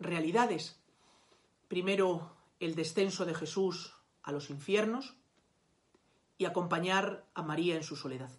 realidades. 0.00 0.80
Primero, 1.68 2.32
el 2.58 2.74
descenso 2.74 3.24
de 3.24 3.34
Jesús 3.34 3.94
a 4.22 4.32
los 4.32 4.50
infiernos 4.50 5.14
y 6.38 6.46
acompañar 6.46 7.26
a 7.34 7.42
María 7.42 7.76
en 7.76 7.84
su 7.84 7.96
soledad. 7.96 8.30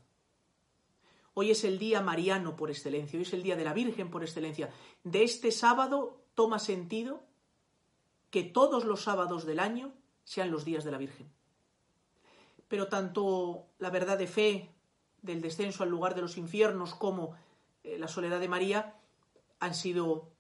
Hoy 1.33 1.51
es 1.51 1.63
el 1.63 1.79
día 1.79 2.01
mariano 2.01 2.55
por 2.57 2.69
excelencia, 2.69 3.17
hoy 3.17 3.23
es 3.23 3.33
el 3.33 3.43
día 3.43 3.55
de 3.55 3.63
la 3.63 3.73
Virgen 3.73 4.09
por 4.09 4.23
excelencia. 4.23 4.69
De 5.03 5.23
este 5.23 5.51
sábado 5.51 6.21
toma 6.35 6.59
sentido 6.59 7.23
que 8.31 8.43
todos 8.43 8.83
los 8.83 9.03
sábados 9.03 9.45
del 9.45 9.59
año 9.59 9.93
sean 10.23 10.51
los 10.51 10.65
días 10.65 10.83
de 10.83 10.91
la 10.91 10.97
Virgen. 10.97 11.31
Pero 12.67 12.87
tanto 12.87 13.67
la 13.79 13.89
verdad 13.89 14.17
de 14.17 14.27
fe 14.27 14.69
del 15.21 15.41
descenso 15.41 15.83
al 15.83 15.89
lugar 15.89 16.15
de 16.15 16.21
los 16.21 16.37
infiernos 16.37 16.95
como 16.95 17.35
eh, 17.83 17.97
la 17.97 18.07
soledad 18.07 18.39
de 18.39 18.49
María 18.49 18.95
han 19.59 19.75
sido 19.75 20.31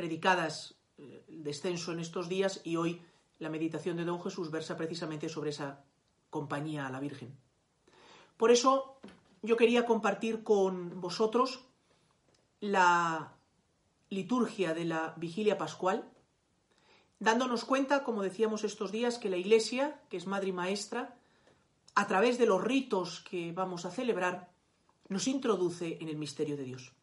predicadas 0.00 0.80
eh, 0.96 1.26
el 1.28 1.44
descenso 1.44 1.92
en 1.92 2.00
estos 2.00 2.26
días 2.26 2.62
y 2.64 2.76
hoy 2.76 3.02
la 3.38 3.50
meditación 3.50 3.98
de 3.98 4.06
Don 4.06 4.18
Jesús 4.22 4.50
versa 4.50 4.74
precisamente 4.74 5.28
sobre 5.28 5.50
esa 5.50 5.84
compañía 6.30 6.86
a 6.86 6.90
la 6.90 7.00
Virgen. 7.00 7.36
Por 8.38 8.50
eso 8.50 8.98
yo 9.42 9.58
quería 9.58 9.84
compartir 9.84 10.42
con 10.42 11.02
vosotros 11.02 11.66
la 12.60 13.34
liturgia 14.08 14.72
de 14.72 14.86
la 14.86 15.12
vigilia 15.18 15.58
pascual, 15.58 16.08
dándonos 17.18 17.66
cuenta, 17.66 18.02
como 18.02 18.22
decíamos 18.22 18.64
estos 18.64 18.92
días, 18.92 19.18
que 19.18 19.28
la 19.28 19.36
Iglesia, 19.36 20.00
que 20.08 20.16
es 20.16 20.26
madre 20.26 20.48
y 20.48 20.52
maestra, 20.52 21.14
a 21.94 22.06
través 22.06 22.38
de 22.38 22.46
los 22.46 22.64
ritos 22.64 23.20
que 23.20 23.52
vamos 23.52 23.84
a 23.84 23.90
celebrar, 23.90 24.48
nos 25.08 25.28
introduce 25.28 25.98
en 26.00 26.08
el 26.08 26.16
misterio 26.16 26.56
de 26.56 26.64
Dios. 26.64 26.94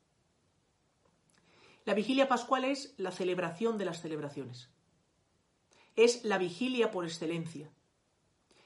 La 1.87 1.93
vigilia 1.93 2.27
pascual 2.27 2.65
es 2.65 2.93
la 2.97 3.11
celebración 3.11 3.77
de 3.77 3.85
las 3.85 4.01
celebraciones. 4.01 4.69
Es 5.95 6.25
la 6.25 6.37
vigilia 6.37 6.91
por 6.91 7.05
excelencia. 7.05 7.71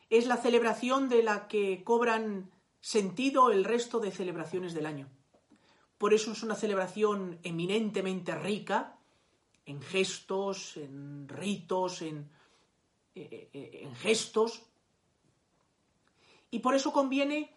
Es 0.09 0.25
la 0.25 0.37
celebración 0.37 1.07
de 1.07 1.21
la 1.21 1.47
que 1.47 1.83
cobran 1.83 2.49
sentido 2.79 3.51
el 3.51 3.63
resto 3.63 3.99
de 3.99 4.09
celebraciones 4.09 4.73
del 4.73 4.87
año. 4.87 5.07
Por 5.99 6.15
eso 6.15 6.31
es 6.31 6.41
una 6.41 6.55
celebración 6.55 7.37
eminentemente 7.43 8.33
rica 8.33 8.97
en 9.67 9.83
gestos, 9.83 10.77
en 10.77 11.29
ritos, 11.29 12.01
en, 12.01 12.27
eh, 13.13 13.49
eh, 13.53 13.81
en 13.83 13.95
gestos. 13.97 14.63
Y 16.49 16.57
por 16.57 16.73
eso 16.73 16.91
conviene 16.91 17.55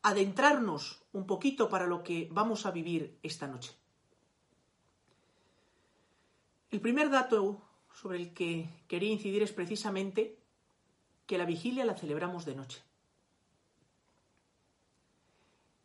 adentrarnos 0.00 1.02
un 1.12 1.26
poquito 1.26 1.68
para 1.68 1.86
lo 1.86 2.02
que 2.02 2.30
vamos 2.32 2.64
a 2.64 2.70
vivir 2.70 3.18
esta 3.22 3.46
noche. 3.46 3.76
El 6.70 6.80
primer 6.80 7.10
dato 7.10 7.62
sobre 7.92 8.18
el 8.18 8.34
que 8.34 8.68
quería 8.88 9.12
incidir 9.12 9.42
es 9.42 9.52
precisamente 9.52 10.38
que 11.26 11.38
la 11.38 11.44
vigilia 11.44 11.84
la 11.84 11.96
celebramos 11.96 12.44
de 12.44 12.54
noche. 12.54 12.82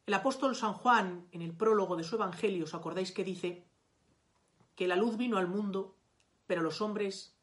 El 0.05 0.13
apóstol 0.15 0.55
San 0.55 0.73
Juan, 0.73 1.27
en 1.31 1.41
el 1.41 1.53
prólogo 1.53 1.95
de 1.95 2.03
su 2.03 2.15
Evangelio, 2.15 2.65
os 2.65 2.73
acordáis 2.73 3.11
que 3.11 3.23
dice 3.23 3.63
que 4.75 4.87
la 4.87 4.95
luz 4.95 5.15
vino 5.15 5.37
al 5.37 5.47
mundo, 5.47 5.95
pero 6.47 6.61
los 6.61 6.81
hombres 6.81 7.35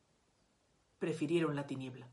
prefirieron 0.99 1.55
la 1.55 1.67
tiniebla. 1.67 2.09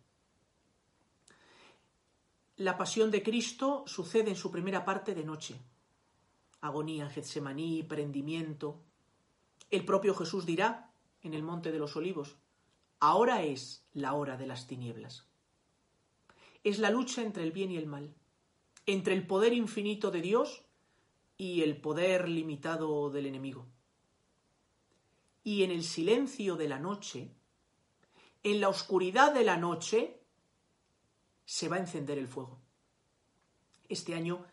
La 2.58 2.78
pasión 2.78 3.12
de 3.12 3.22
Cristo 3.22 3.84
sucede 3.86 4.30
en 4.30 4.38
su 4.38 4.50
primera 4.50 4.86
parte 4.86 5.14
de 5.14 5.26
noche. 5.26 5.60
Agonía 6.62 7.10
Getsemaní, 7.10 7.84
prendimiento. 7.84 8.80
El 9.70 9.84
propio 9.84 10.16
Jesús 10.16 10.46
dirá 10.46 10.94
en 11.26 11.34
el 11.34 11.44
Monte 11.44 11.72
de 11.72 11.80
los 11.80 11.96
Olivos. 11.96 12.38
Ahora 13.00 13.44
es 13.44 13.84
la 13.94 14.14
hora 14.14 14.38
de 14.38 14.48
las 14.48 14.68
tinieblas. 14.68 15.28
Es 16.64 16.80
la 16.80 16.90
lucha 16.90 17.22
entre 17.22 17.44
el 17.44 17.52
bien 17.52 17.72
y 17.72 17.78
el 17.78 17.88
mal, 17.88 18.14
entre 18.86 19.14
el 19.14 19.26
poder 19.28 19.54
infinito 19.54 20.12
de 20.12 20.22
Dios 20.22 20.64
y 21.38 21.62
el 21.64 21.82
poder 21.82 22.30
limitado 22.30 23.10
del 23.10 23.26
enemigo. 23.26 23.66
Y 25.44 25.64
en 25.64 25.72
el 25.72 25.84
silencio 25.84 26.56
de 26.56 26.68
la 26.68 26.80
noche, 26.80 27.30
en 28.44 28.62
la 28.62 28.70
oscuridad 28.70 29.34
de 29.34 29.44
la 29.44 29.58
noche, 29.58 30.20
se 31.44 31.68
va 31.68 31.76
a 31.76 31.80
encender 31.80 32.18
el 32.18 32.28
fuego. 32.28 32.60
Este 33.90 34.16
año 34.16 34.46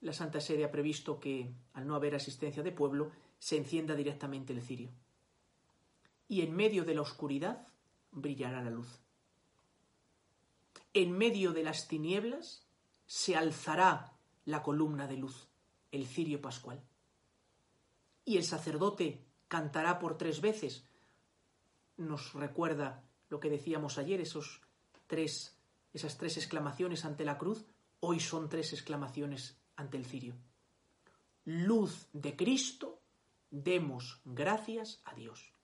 la 0.00 0.12
Santa 0.12 0.40
Sede 0.40 0.64
ha 0.64 0.70
previsto 0.70 1.18
que, 1.18 1.52
al 1.72 1.86
no 1.86 1.96
haber 1.96 2.14
asistencia 2.14 2.62
de 2.62 2.70
pueblo, 2.70 3.10
se 3.38 3.56
encienda 3.56 3.96
directamente 3.96 4.52
el 4.52 4.62
cirio 4.62 4.90
y 6.28 6.42
en 6.42 6.54
medio 6.54 6.84
de 6.84 6.94
la 6.94 7.02
oscuridad 7.02 7.66
brillará 8.10 8.62
la 8.62 8.70
luz. 8.70 9.00
En 10.94 11.12
medio 11.12 11.52
de 11.52 11.62
las 11.62 11.88
tinieblas 11.88 12.66
se 13.06 13.36
alzará 13.36 14.16
la 14.44 14.62
columna 14.62 15.06
de 15.06 15.16
luz, 15.16 15.48
el 15.92 16.06
cirio 16.06 16.40
pascual. 16.40 16.82
Y 18.24 18.36
el 18.36 18.44
sacerdote 18.44 19.24
cantará 19.48 19.98
por 19.98 20.16
tres 20.16 20.40
veces. 20.40 20.88
Nos 21.96 22.32
recuerda 22.32 23.04
lo 23.28 23.40
que 23.40 23.50
decíamos 23.50 23.98
ayer, 23.98 24.20
esos 24.20 24.60
tres, 25.06 25.56
esas 25.92 26.16
tres 26.16 26.36
exclamaciones 26.36 27.04
ante 27.04 27.24
la 27.24 27.38
cruz, 27.38 27.66
hoy 28.00 28.20
son 28.20 28.48
tres 28.48 28.72
exclamaciones 28.72 29.58
ante 29.76 29.96
el 29.96 30.06
cirio. 30.06 30.34
Luz 31.44 32.08
de 32.12 32.36
Cristo, 32.36 33.00
demos 33.50 34.20
gracias 34.24 35.00
a 35.04 35.14
Dios. 35.14 35.55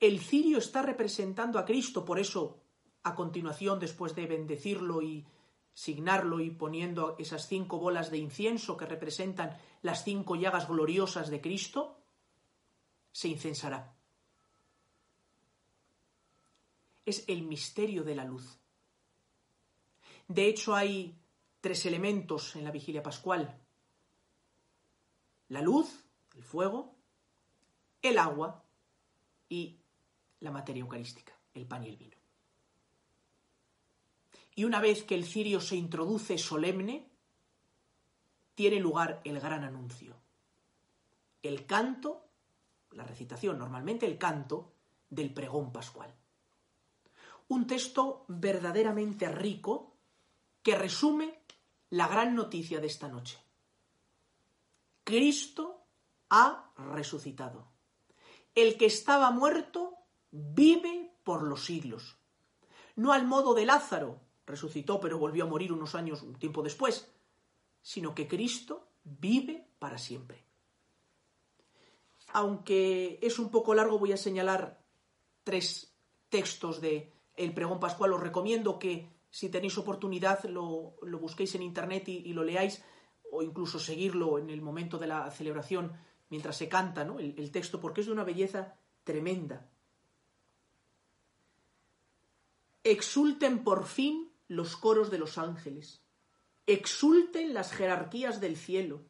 El 0.00 0.18
cirio 0.18 0.58
está 0.58 0.80
representando 0.80 1.58
a 1.58 1.66
Cristo, 1.66 2.06
por 2.06 2.18
eso, 2.18 2.58
a 3.02 3.14
continuación, 3.14 3.78
después 3.78 4.14
de 4.14 4.26
bendecirlo 4.26 5.02
y 5.02 5.26
signarlo 5.74 6.40
y 6.40 6.50
poniendo 6.50 7.16
esas 7.18 7.46
cinco 7.46 7.78
bolas 7.78 8.10
de 8.10 8.18
incienso 8.18 8.78
que 8.78 8.86
representan 8.86 9.56
las 9.82 10.04
cinco 10.04 10.36
llagas 10.36 10.68
gloriosas 10.68 11.28
de 11.28 11.40
Cristo, 11.40 11.98
se 13.12 13.28
incensará. 13.28 13.94
Es 17.04 17.24
el 17.28 17.42
misterio 17.42 18.02
de 18.02 18.14
la 18.14 18.24
luz. 18.24 18.58
De 20.28 20.46
hecho, 20.46 20.74
hay 20.74 21.18
tres 21.60 21.84
elementos 21.86 22.56
en 22.56 22.64
la 22.64 22.70
vigilia 22.70 23.02
pascual. 23.02 23.58
La 25.48 25.60
luz, 25.60 26.06
el 26.36 26.44
fuego, 26.44 26.94
el 28.00 28.18
agua 28.18 28.64
y 29.48 29.79
la 30.40 30.50
materia 30.50 30.80
eucarística, 30.80 31.32
el 31.54 31.66
pan 31.66 31.84
y 31.84 31.88
el 31.88 31.96
vino. 31.96 32.16
Y 34.54 34.64
una 34.64 34.80
vez 34.80 35.04
que 35.04 35.14
el 35.14 35.24
cirio 35.24 35.60
se 35.60 35.76
introduce 35.76 36.36
solemne, 36.36 37.08
tiene 38.54 38.80
lugar 38.80 39.20
el 39.24 39.40
gran 39.40 39.64
anuncio. 39.64 40.16
El 41.42 41.64
canto, 41.66 42.26
la 42.90 43.04
recitación, 43.04 43.58
normalmente 43.58 44.06
el 44.06 44.18
canto 44.18 44.72
del 45.08 45.32
pregón 45.32 45.72
pascual. 45.72 46.14
Un 47.48 47.66
texto 47.66 48.24
verdaderamente 48.28 49.28
rico 49.28 49.96
que 50.62 50.76
resume 50.76 51.40
la 51.90 52.06
gran 52.06 52.34
noticia 52.34 52.80
de 52.80 52.86
esta 52.86 53.08
noche. 53.08 53.38
Cristo 55.04 55.86
ha 56.28 56.70
resucitado. 56.76 57.66
El 58.54 58.76
que 58.76 58.86
estaba 58.86 59.30
muerto 59.30 59.99
vive 60.30 61.12
por 61.24 61.42
los 61.42 61.64
siglos. 61.64 62.18
No 62.96 63.12
al 63.12 63.26
modo 63.26 63.54
de 63.54 63.66
Lázaro, 63.66 64.20
resucitó 64.46 65.00
pero 65.00 65.18
volvió 65.18 65.44
a 65.44 65.48
morir 65.48 65.72
unos 65.72 65.94
años, 65.94 66.22
un 66.22 66.34
tiempo 66.34 66.62
después, 66.62 67.10
sino 67.82 68.14
que 68.14 68.28
Cristo 68.28 68.88
vive 69.04 69.66
para 69.78 69.98
siempre. 69.98 70.44
Aunque 72.32 73.18
es 73.22 73.38
un 73.38 73.50
poco 73.50 73.74
largo, 73.74 73.98
voy 73.98 74.12
a 74.12 74.16
señalar 74.16 74.80
tres 75.42 75.94
textos 76.28 76.80
de 76.80 77.12
El 77.34 77.54
pregón 77.54 77.80
pascual. 77.80 78.12
Os 78.12 78.20
recomiendo 78.20 78.78
que 78.78 79.08
si 79.30 79.48
tenéis 79.48 79.78
oportunidad 79.78 80.44
lo, 80.44 80.94
busquéis 81.18 81.54
en 81.54 81.62
internet 81.62 82.08
y, 82.08 82.32
lo 82.32 82.44
leáis, 82.44 82.84
o 83.32 83.42
incluso 83.42 83.78
seguirlo 83.78 84.38
en 84.38 84.50
el 84.50 84.60
momento 84.60 84.98
de 84.98 85.06
la 85.06 85.30
celebración 85.30 85.92
mientras 86.28 86.56
se 86.56 86.68
canta 86.68 87.04
¿no? 87.04 87.18
el 87.18 87.50
texto, 87.50 87.80
porque 87.80 88.02
es 88.02 88.06
de 88.06 88.12
una 88.12 88.24
belleza 88.24 88.76
tremenda. 89.02 89.68
Exulten 92.82 93.62
por 93.62 93.84
fin 93.84 94.32
los 94.48 94.74
coros 94.74 95.10
de 95.10 95.18
los 95.18 95.36
ángeles, 95.36 96.02
exulten 96.66 97.52
las 97.52 97.72
jerarquías 97.72 98.40
del 98.40 98.56
cielo, 98.56 99.02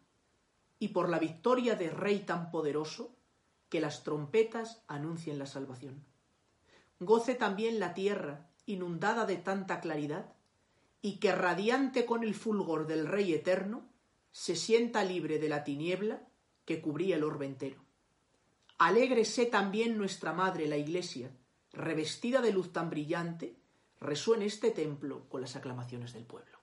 y 0.81 0.88
por 0.88 1.08
la 1.08 1.20
victoria 1.20 1.76
de 1.76 1.90
Rey 1.90 2.20
tan 2.20 2.50
poderoso, 2.50 3.14
que 3.69 3.81
las 3.81 4.02
trompetas 4.02 4.82
anuncien 4.88 5.38
la 5.38 5.46
salvación. 5.46 6.05
Goce 6.99 7.37
también 7.37 7.78
la 7.78 7.94
tierra, 7.94 8.50
inundada 8.67 9.25
de 9.25 9.37
tanta 9.37 9.81
claridad, 9.81 10.34
y 11.00 11.19
que 11.19 11.32
radiante 11.32 12.05
con 12.05 12.25
el 12.25 12.34
fulgor 12.34 12.88
del 12.88 13.06
Rey 13.06 13.32
eterno, 13.32 13.88
se 14.32 14.56
sienta 14.56 15.05
libre 15.05 15.38
de 15.38 15.49
la 15.49 15.62
tiniebla 15.62 16.26
que 16.64 16.81
cubría 16.81 17.17
el 17.17 17.25
orbe 17.25 17.46
entero. 17.46 17.84
Alégrese 18.78 19.46
también 19.46 19.96
nuestra 19.96 20.32
Madre, 20.32 20.67
la 20.67 20.76
Iglesia, 20.76 21.31
revestida 21.72 22.40
de 22.40 22.52
luz 22.52 22.72
tan 22.72 22.90
brillante, 22.90 23.60
resuene 24.00 24.47
este 24.47 24.70
templo 24.70 25.29
con 25.29 25.41
las 25.41 25.56
aclamaciones 25.56 26.12
del 26.12 26.25
pueblo. 26.25 26.58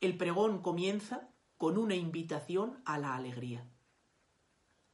El 0.00 0.16
pregón 0.16 0.62
comienza 0.62 1.30
con 1.56 1.78
una 1.78 1.96
invitación 1.96 2.80
a 2.84 2.98
la 2.98 3.16
alegría. 3.16 3.68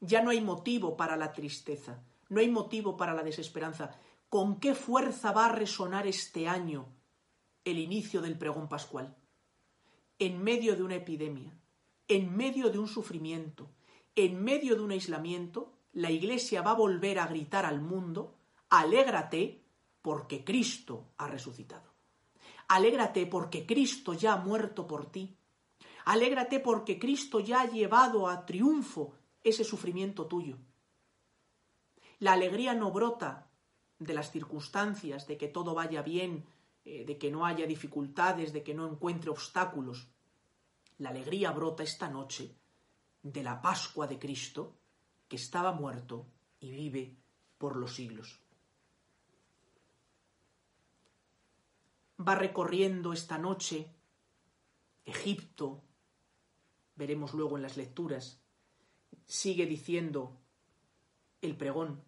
Ya 0.00 0.22
no 0.22 0.31
hay 0.31 0.40
motivo 0.40 0.96
para 0.96 1.16
la 1.16 1.32
tristeza, 1.32 2.02
no 2.28 2.40
hay 2.40 2.50
motivo 2.50 2.96
para 2.96 3.14
la 3.14 3.22
desesperanza. 3.22 3.98
¿Con 4.28 4.60
qué 4.60 4.75
fuerza 4.75 5.32
va 5.32 5.46
a 5.46 5.52
resonar 5.52 6.06
este 6.06 6.48
año 6.48 6.94
el 7.64 7.78
inicio 7.78 8.20
del 8.22 8.38
pregón 8.38 8.69
pascual? 8.69 9.16
En 10.19 10.42
medio 10.42 10.76
de 10.76 10.82
una 10.82 10.96
epidemia, 10.96 11.58
en 12.08 12.34
medio 12.37 12.70
de 12.70 12.78
un 12.78 12.88
sufrimiento, 12.88 13.70
en 14.14 14.42
medio 14.42 14.76
de 14.76 14.82
un 14.82 14.92
aislamiento, 14.92 15.72
la 15.92 16.10
Iglesia 16.10 16.62
va 16.62 16.72
a 16.72 16.76
volver 16.76 17.19
a 17.19 17.26
gritar 17.26 17.66
al 17.66 17.80
mundo, 17.80 18.37
alégrate 18.70 19.63
porque 20.04 20.44
Cristo 20.44 21.14
ha 21.16 21.26
resucitado. 21.26 21.94
Alégrate 22.68 23.24
porque 23.24 23.64
Cristo 23.64 24.12
ya 24.12 24.34
ha 24.34 24.36
muerto 24.36 24.86
por 24.86 25.10
ti. 25.10 25.34
Alégrate 26.04 26.60
porque 26.60 26.98
Cristo 26.98 27.40
ya 27.40 27.62
ha 27.62 27.70
llevado 27.70 28.28
a 28.28 28.44
triunfo 28.44 29.14
ese 29.42 29.64
sufrimiento 29.64 30.26
tuyo. 30.26 30.58
La 32.18 32.34
alegría 32.34 32.74
no 32.74 32.92
brota 32.92 33.48
de 33.98 34.12
las 34.12 34.30
circunstancias, 34.30 35.26
de 35.26 35.38
que 35.38 35.48
todo 35.48 35.72
vaya 35.74 36.02
bien, 36.02 36.44
eh, 36.84 37.06
de 37.06 37.16
que 37.16 37.30
no 37.30 37.46
haya 37.46 37.66
dificultades, 37.66 38.52
de 38.52 38.62
que 38.62 38.74
no 38.74 38.86
encuentre 38.86 39.30
obstáculos. 39.30 40.10
La 40.98 41.08
alegría 41.08 41.50
brota 41.50 41.82
esta 41.82 42.10
noche 42.10 42.54
de 43.22 43.42
la 43.42 43.62
Pascua 43.62 44.06
de 44.06 44.18
Cristo, 44.18 44.76
que 45.26 45.36
estaba 45.36 45.72
muerto 45.72 46.26
y 46.60 46.72
vive 46.72 47.16
por 47.56 47.76
los 47.76 47.94
siglos. 47.94 48.44
Va 52.19 52.34
recorriendo 52.34 53.12
esta 53.12 53.38
noche 53.38 53.90
Egipto, 55.05 55.82
veremos 56.94 57.34
luego 57.34 57.56
en 57.56 57.62
las 57.62 57.76
lecturas, 57.76 58.40
sigue 59.26 59.66
diciendo 59.66 60.40
el 61.43 61.56
pregón, 61.56 62.02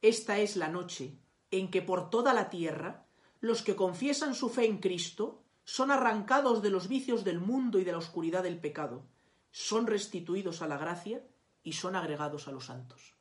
esta 0.00 0.38
es 0.38 0.56
la 0.56 0.68
noche 0.68 1.18
en 1.50 1.70
que 1.70 1.82
por 1.82 2.10
toda 2.10 2.32
la 2.32 2.48
tierra 2.48 3.06
los 3.40 3.62
que 3.62 3.76
confiesan 3.76 4.34
su 4.34 4.48
fe 4.48 4.66
en 4.66 4.78
Cristo 4.78 5.42
son 5.64 5.90
arrancados 5.90 6.62
de 6.62 6.70
los 6.70 6.88
vicios 6.88 7.24
del 7.24 7.40
mundo 7.40 7.78
y 7.78 7.84
de 7.84 7.92
la 7.92 7.98
oscuridad 7.98 8.42
del 8.42 8.58
pecado, 8.58 9.04
son 9.50 9.86
restituidos 9.86 10.62
a 10.62 10.66
la 10.66 10.78
gracia 10.78 11.22
y 11.62 11.72
son 11.72 11.96
agregados 11.96 12.48
a 12.48 12.52
los 12.52 12.66
santos. 12.66 13.14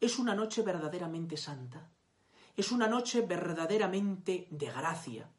Es 0.00 0.18
una 0.18 0.34
noche 0.34 0.62
verdaderamente 0.62 1.36
santa, 1.36 1.90
es 2.56 2.72
una 2.72 2.88
noche 2.88 3.20
verdaderamente 3.20 4.48
de 4.50 4.66
gracia, 4.66 5.30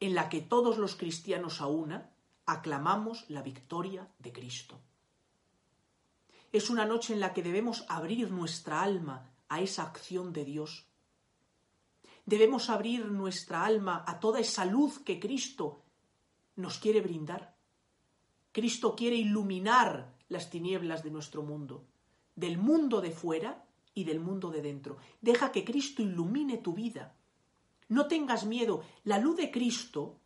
en 0.00 0.14
la 0.14 0.28
que 0.28 0.40
todos 0.40 0.78
los 0.78 0.96
cristianos 0.96 1.60
a 1.60 1.66
una 1.66 2.10
aclamamos 2.46 3.28
la 3.28 3.42
victoria 3.42 4.08
de 4.18 4.32
Cristo. 4.32 4.80
Es 6.52 6.68
una 6.68 6.84
noche 6.84 7.12
en 7.12 7.20
la 7.20 7.32
que 7.32 7.42
debemos 7.42 7.84
abrir 7.88 8.30
nuestra 8.32 8.82
alma 8.82 9.30
a 9.48 9.60
esa 9.60 9.82
acción 9.84 10.32
de 10.32 10.44
Dios. 10.44 10.86
Debemos 12.26 12.70
abrir 12.70 13.06
nuestra 13.06 13.64
alma 13.64 14.04
a 14.06 14.18
toda 14.18 14.40
esa 14.40 14.64
luz 14.64 14.98
que 15.00 15.20
Cristo 15.20 15.82
nos 16.56 16.78
quiere 16.78 17.00
brindar. 17.00 17.54
Cristo 18.52 18.96
quiere 18.96 19.16
iluminar 19.16 20.12
las 20.28 20.50
tinieblas 20.50 21.04
de 21.04 21.10
nuestro 21.10 21.42
mundo, 21.42 21.86
del 22.34 22.58
mundo 22.58 23.00
de 23.00 23.10
fuera 23.12 23.64
y 23.94 24.04
del 24.04 24.20
mundo 24.20 24.50
de 24.50 24.62
dentro. 24.62 24.96
Deja 25.20 25.52
que 25.52 25.64
Cristo 25.64 26.02
ilumine 26.02 26.58
tu 26.58 26.74
vida, 26.74 27.14
no 27.90 28.06
tengas 28.06 28.46
miedo. 28.46 28.82
La 29.04 29.18
luz 29.18 29.36
de 29.36 29.50
Cristo 29.50 30.20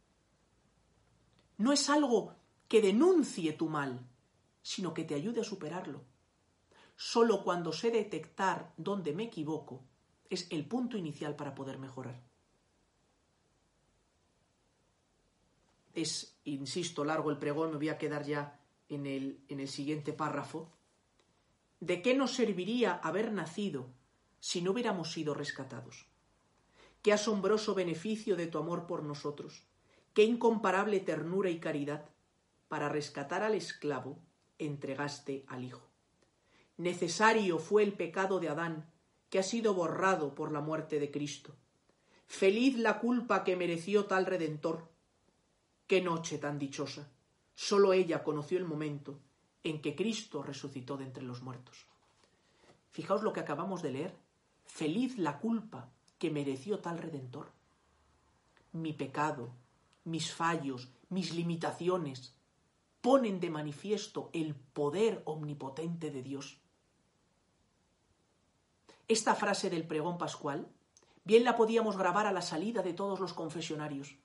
no 1.59 1.73
es 1.73 1.91
algo 1.91 2.37
que 2.69 2.81
denuncie 2.81 3.53
tu 3.55 3.69
mal, 3.69 4.07
sino 4.63 4.95
que 4.95 5.05
te 5.05 5.15
ayude 5.15 5.41
a 5.41 5.45
superarlo. 5.45 6.05
Solo 6.97 7.43
cuando 7.43 7.73
sé 7.73 7.91
detectar 7.91 8.73
dónde 8.77 9.13
me 9.13 9.25
equivoco 9.25 9.83
es 10.29 10.47
el 10.51 10.67
punto 10.67 10.97
inicial 10.97 11.37
para 11.37 11.55
poder 11.55 11.79
mejorar. 11.79 12.23
Es, 15.95 16.39
insisto, 16.45 17.05
largo 17.05 17.31
el 17.31 17.39
pregón, 17.39 17.71
me 17.71 17.77
voy 17.77 17.89
a 17.89 17.99
quedar 17.99 18.25
ya 18.25 18.61
en 18.89 19.07
el, 19.07 19.45
en 19.49 19.61
el 19.61 19.69
siguiente 19.69 20.13
párrafo. 20.13 20.71
¿De 21.81 22.03
qué 22.03 22.15
nos 22.15 22.33
serviría 22.33 22.95
haber 22.95 23.33
nacido 23.33 23.87
si 24.39 24.61
no 24.61 24.73
hubiéramos 24.73 25.13
sido 25.13 25.35
rescatados? 25.35 26.14
Qué 27.05 27.13
asombroso 27.13 27.75
beneficio 27.75 28.35
de 28.35 28.47
tu 28.47 28.57
amor 28.57 28.87
por 28.87 29.03
nosotros, 29.03 29.67
qué 30.15 30.25
incomparable 30.25 31.01
ternura 31.01 31.51
y 31.51 31.61
caridad. 31.61 32.09
Para 32.67 32.89
rescatar 32.89 33.43
al 33.43 33.55
esclavo, 33.55 34.23
entregaste 34.59 35.45
al 35.49 35.65
Hijo. 35.65 35.87
Necesario 36.79 37.59
fue 37.59 37.83
el 37.83 37.93
pecado 37.93 38.41
de 38.41 38.49
Adán, 38.49 38.91
que 39.29 39.39
ha 39.39 39.43
sido 39.43 39.75
borrado 39.75 40.35
por 40.35 40.51
la 40.51 40.63
muerte 40.63 40.99
de 40.99 41.11
Cristo. 41.11 41.55
Feliz 42.27 42.79
la 42.79 42.99
culpa 43.01 43.45
que 43.45 43.55
mereció 43.55 44.07
tal 44.07 44.25
Redentor. 44.25 44.89
Qué 45.87 46.01
noche 46.01 46.39
tan 46.39 46.59
dichosa. 46.59 47.13
Sólo 47.55 47.93
ella 47.93 48.25
conoció 48.25 48.57
el 48.57 48.65
momento 48.65 49.21
en 49.63 49.83
que 49.83 49.95
Cristo 49.95 50.43
resucitó 50.43 50.97
de 50.97 51.05
entre 51.05 51.25
los 51.25 51.43
muertos. 51.43 51.85
Fijaos 52.93 53.23
lo 53.23 53.35
que 53.35 53.41
acabamos 53.41 53.83
de 53.83 53.93
leer. 53.93 54.17
Feliz 54.65 55.19
la 55.19 55.39
culpa 55.39 55.93
que 56.19 56.31
mereció 56.31 56.81
tal 56.81 56.99
redentor. 56.99 57.53
Mi 58.73 58.93
pecado, 58.93 59.55
mis 60.05 60.33
fallos, 60.33 60.91
mis 61.09 61.33
limitaciones 61.35 62.35
ponen 63.01 63.41
de 63.41 63.51
manifiesto 63.51 64.31
el 64.33 64.55
poder 64.55 65.23
omnipotente 65.27 66.11
de 66.11 66.23
Dios. 66.23 66.61
Esta 69.09 69.35
frase 69.35 69.69
del 69.69 69.87
pregón 69.87 70.17
pascual 70.17 70.69
bien 71.25 71.45
la 71.45 71.57
podíamos 71.57 71.97
grabar 71.97 72.27
a 72.27 72.33
la 72.33 72.43
salida 72.43 72.83
de 72.83 72.95
todos 72.95 73.21
los 73.21 73.35
confesionarios. 73.35 74.17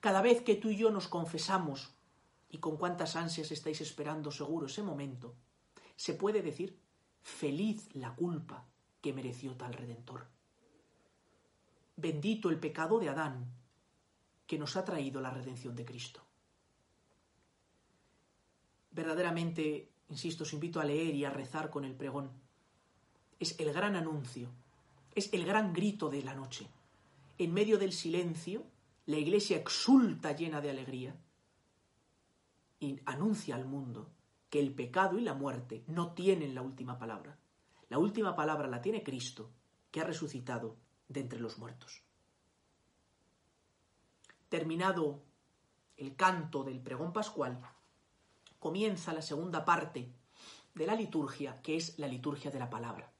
Cada 0.00 0.22
vez 0.22 0.42
que 0.42 0.54
tú 0.54 0.70
y 0.70 0.76
yo 0.76 0.90
nos 0.90 1.08
confesamos, 1.08 1.94
y 2.48 2.58
con 2.58 2.76
cuántas 2.76 3.16
ansias 3.16 3.50
estáis 3.50 3.80
esperando 3.80 4.30
seguro 4.30 4.66
ese 4.66 4.82
momento, 4.82 5.34
se 5.96 6.14
puede 6.14 6.42
decir, 6.42 6.78
feliz 7.22 7.88
la 7.94 8.14
culpa 8.14 8.66
que 9.00 9.12
mereció 9.12 9.56
tal 9.56 9.72
redentor. 9.72 10.26
Bendito 11.96 12.48
el 12.48 12.58
pecado 12.58 12.98
de 12.98 13.08
Adán, 13.08 13.52
que 14.46 14.58
nos 14.58 14.76
ha 14.76 14.84
traído 14.84 15.20
la 15.20 15.30
redención 15.30 15.74
de 15.74 15.84
Cristo. 15.84 16.22
Verdaderamente, 18.90 19.92
insisto, 20.08 20.44
os 20.44 20.52
invito 20.52 20.80
a 20.80 20.84
leer 20.84 21.14
y 21.14 21.24
a 21.24 21.30
rezar 21.30 21.70
con 21.70 21.84
el 21.84 21.94
pregón. 21.94 22.30
Es 23.38 23.58
el 23.58 23.72
gran 23.72 23.96
anuncio, 23.96 24.50
es 25.14 25.32
el 25.32 25.44
gran 25.44 25.72
grito 25.72 26.08
de 26.08 26.22
la 26.22 26.34
noche. 26.34 26.68
En 27.38 27.52
medio 27.52 27.78
del 27.78 27.92
silencio, 27.92 28.64
la 29.06 29.16
iglesia 29.16 29.56
exulta 29.56 30.32
llena 30.32 30.60
de 30.60 30.70
alegría 30.70 31.16
y 32.78 33.00
anuncia 33.06 33.54
al 33.54 33.64
mundo 33.64 34.10
que 34.50 34.60
el 34.60 34.74
pecado 34.74 35.18
y 35.18 35.22
la 35.22 35.34
muerte 35.34 35.82
no 35.86 36.12
tienen 36.12 36.54
la 36.54 36.62
última 36.62 36.98
palabra. 36.98 37.38
La 37.88 37.98
última 37.98 38.36
palabra 38.36 38.68
la 38.68 38.82
tiene 38.82 39.02
Cristo, 39.02 39.50
que 39.90 40.00
ha 40.00 40.04
resucitado 40.04 40.76
de 41.12 41.20
entre 41.20 41.40
los 41.40 41.58
muertos. 41.58 42.02
Terminado 44.48 45.22
el 45.96 46.16
canto 46.16 46.64
del 46.64 46.80
pregón 46.80 47.12
pascual, 47.12 47.60
comienza 48.58 49.12
la 49.12 49.22
segunda 49.22 49.64
parte 49.64 50.12
de 50.74 50.86
la 50.86 50.94
liturgia, 50.94 51.60
que 51.62 51.76
es 51.76 51.98
la 51.98 52.08
liturgia 52.08 52.50
de 52.50 52.58
la 52.58 52.70
palabra, 52.70 53.12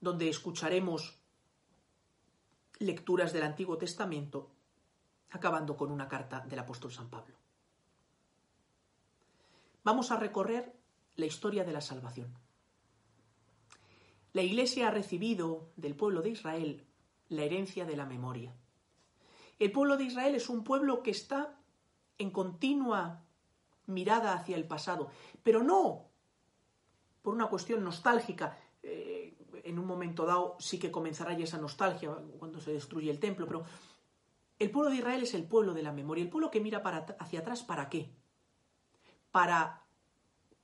donde 0.00 0.28
escucharemos 0.28 1.18
lecturas 2.78 3.32
del 3.32 3.42
Antiguo 3.42 3.78
Testamento, 3.78 4.50
acabando 5.30 5.76
con 5.76 5.90
una 5.90 6.08
carta 6.08 6.40
del 6.40 6.58
apóstol 6.58 6.92
San 6.92 7.10
Pablo. 7.10 7.36
Vamos 9.84 10.10
a 10.10 10.16
recorrer 10.16 10.74
la 11.16 11.26
historia 11.26 11.64
de 11.64 11.72
la 11.72 11.80
salvación. 11.80 12.32
La 14.32 14.42
Iglesia 14.42 14.88
ha 14.88 14.90
recibido 14.90 15.70
del 15.76 15.94
pueblo 15.94 16.22
de 16.22 16.30
Israel 16.30 16.86
la 17.28 17.44
herencia 17.44 17.84
de 17.84 17.96
la 17.96 18.06
memoria. 18.06 18.54
El 19.58 19.72
pueblo 19.72 19.96
de 19.96 20.04
Israel 20.04 20.34
es 20.34 20.48
un 20.48 20.64
pueblo 20.64 21.02
que 21.02 21.10
está 21.10 21.58
en 22.18 22.30
continua 22.30 23.24
mirada 23.86 24.34
hacia 24.34 24.56
el 24.56 24.66
pasado, 24.66 25.10
pero 25.42 25.62
no 25.62 26.08
por 27.22 27.34
una 27.34 27.46
cuestión 27.46 27.82
nostálgica. 27.84 28.58
Eh, 28.82 29.34
en 29.64 29.78
un 29.78 29.86
momento 29.86 30.24
dado 30.24 30.56
sí 30.60 30.78
que 30.78 30.90
comenzará 30.90 31.32
ya 31.32 31.44
esa 31.44 31.58
nostalgia 31.58 32.14
cuando 32.38 32.60
se 32.60 32.72
destruye 32.72 33.10
el 33.10 33.18
templo, 33.18 33.46
pero 33.46 33.64
el 34.58 34.70
pueblo 34.70 34.90
de 34.90 34.98
Israel 34.98 35.22
es 35.22 35.34
el 35.34 35.44
pueblo 35.44 35.74
de 35.74 35.82
la 35.82 35.92
memoria, 35.92 36.22
el 36.22 36.30
pueblo 36.30 36.50
que 36.50 36.60
mira 36.60 36.78
hacia 37.18 37.40
atrás, 37.40 37.62
¿para 37.62 37.88
qué? 37.88 38.10
Para 39.30 39.84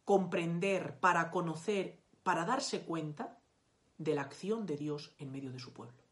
comprender, 0.04 0.99
para 1.00 1.30
conocer, 1.30 2.02
para 2.23 2.44
darse 2.44 2.85
cuenta 2.85 3.38
de 3.98 4.14
la 4.14 4.22
acción 4.22 4.66
de 4.66 4.76
Dios 4.76 5.14
en 5.18 5.30
medio 5.30 5.52
de 5.52 5.58
su 5.58 5.72
pueblo. 5.72 6.02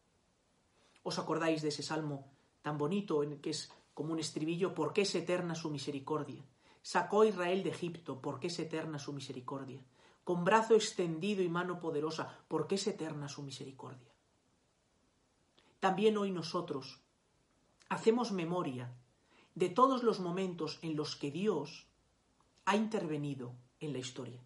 ¿Os 1.03 1.19
acordáis 1.19 1.61
de 1.61 1.69
ese 1.69 1.83
salmo 1.83 2.31
tan 2.61 2.77
bonito 2.77 3.23
en 3.23 3.39
que 3.41 3.49
es 3.49 3.71
como 3.93 4.13
un 4.13 4.19
estribillo, 4.19 4.73
¿por 4.73 4.93
qué 4.93 5.01
es 5.01 5.13
eterna 5.15 5.55
su 5.55 5.69
misericordia? 5.69 6.43
Sacó 6.81 7.23
Israel 7.23 7.63
de 7.63 7.69
Egipto, 7.69 8.21
¿por 8.21 8.39
qué 8.39 8.47
es 8.47 8.59
eterna 8.59 8.99
su 8.99 9.13
misericordia? 9.13 9.83
Con 10.23 10.43
brazo 10.43 10.75
extendido 10.75 11.43
y 11.43 11.49
mano 11.49 11.79
poderosa, 11.79 12.39
¿por 12.47 12.67
qué 12.67 12.75
es 12.75 12.87
eterna 12.87 13.27
su 13.27 13.43
misericordia? 13.43 14.11
También 15.79 16.17
hoy 16.17 16.31
nosotros 16.31 17.01
hacemos 17.89 18.31
memoria 18.31 18.93
de 19.53 19.69
todos 19.69 20.01
los 20.03 20.19
momentos 20.19 20.79
en 20.81 20.95
los 20.95 21.15
que 21.15 21.29
Dios 21.29 21.87
ha 22.65 22.75
intervenido 22.75 23.53
en 23.79 23.93
la 23.93 23.99
historia. 23.99 24.41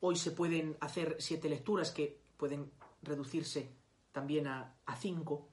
Hoy 0.00 0.16
se 0.16 0.30
pueden 0.30 0.76
hacer 0.80 1.16
siete 1.18 1.48
lecturas 1.48 1.90
que 1.90 2.20
pueden 2.36 2.70
reducirse 3.02 3.72
también 4.12 4.46
a, 4.46 4.76
cinco. 4.98 5.48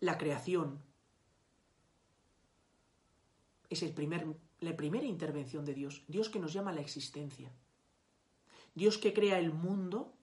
La 0.00 0.18
creación 0.18 0.82
es 3.68 3.82
el 3.82 3.92
primer, 3.92 4.26
la 4.60 4.76
primera 4.76 5.06
intervención 5.06 5.64
de 5.64 5.74
Dios. 5.74 6.02
Dios 6.08 6.28
que 6.28 6.40
nos 6.40 6.52
llama 6.52 6.70
a 6.70 6.74
la 6.74 6.80
existencia. 6.80 7.52
Dios 8.74 8.98
que 8.98 9.12
crea 9.12 9.38
el 9.38 9.52
mundo 9.52 10.14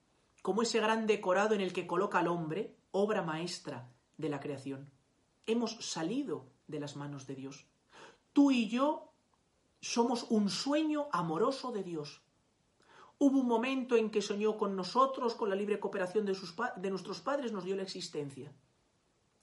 como 0.42 0.62
ese 0.62 0.80
gran 0.80 1.06
decorado 1.06 1.54
en 1.54 1.60
el 1.60 1.72
que 1.72 1.86
coloca 1.86 2.18
al 2.18 2.28
hombre, 2.28 2.76
obra 2.90 3.22
maestra 3.22 3.90
de 4.16 4.28
la 4.28 4.40
creación. 4.40 4.90
Hemos 5.46 5.76
salido 5.84 6.46
de 6.66 6.80
las 6.80 6.96
manos 6.96 7.26
de 7.26 7.34
Dios. 7.34 7.66
Tú 8.32 8.50
y 8.50 8.68
yo 8.68 9.12
somos 9.80 10.26
un 10.30 10.50
sueño 10.50 11.08
amoroso 11.12 11.72
de 11.72 11.82
Dios. 11.82 12.22
Hubo 13.22 13.38
un 13.38 13.46
momento 13.46 13.96
en 13.96 14.10
que 14.10 14.22
soñó 14.22 14.56
con 14.56 14.74
nosotros, 14.74 15.34
con 15.34 15.50
la 15.50 15.54
libre 15.54 15.78
cooperación 15.78 16.24
de, 16.24 16.90
nuestros 16.90 17.20
padres, 17.20 17.52
nos 17.52 17.64
dio 17.64 17.76
la 17.76 17.82
existencia. 17.82 18.50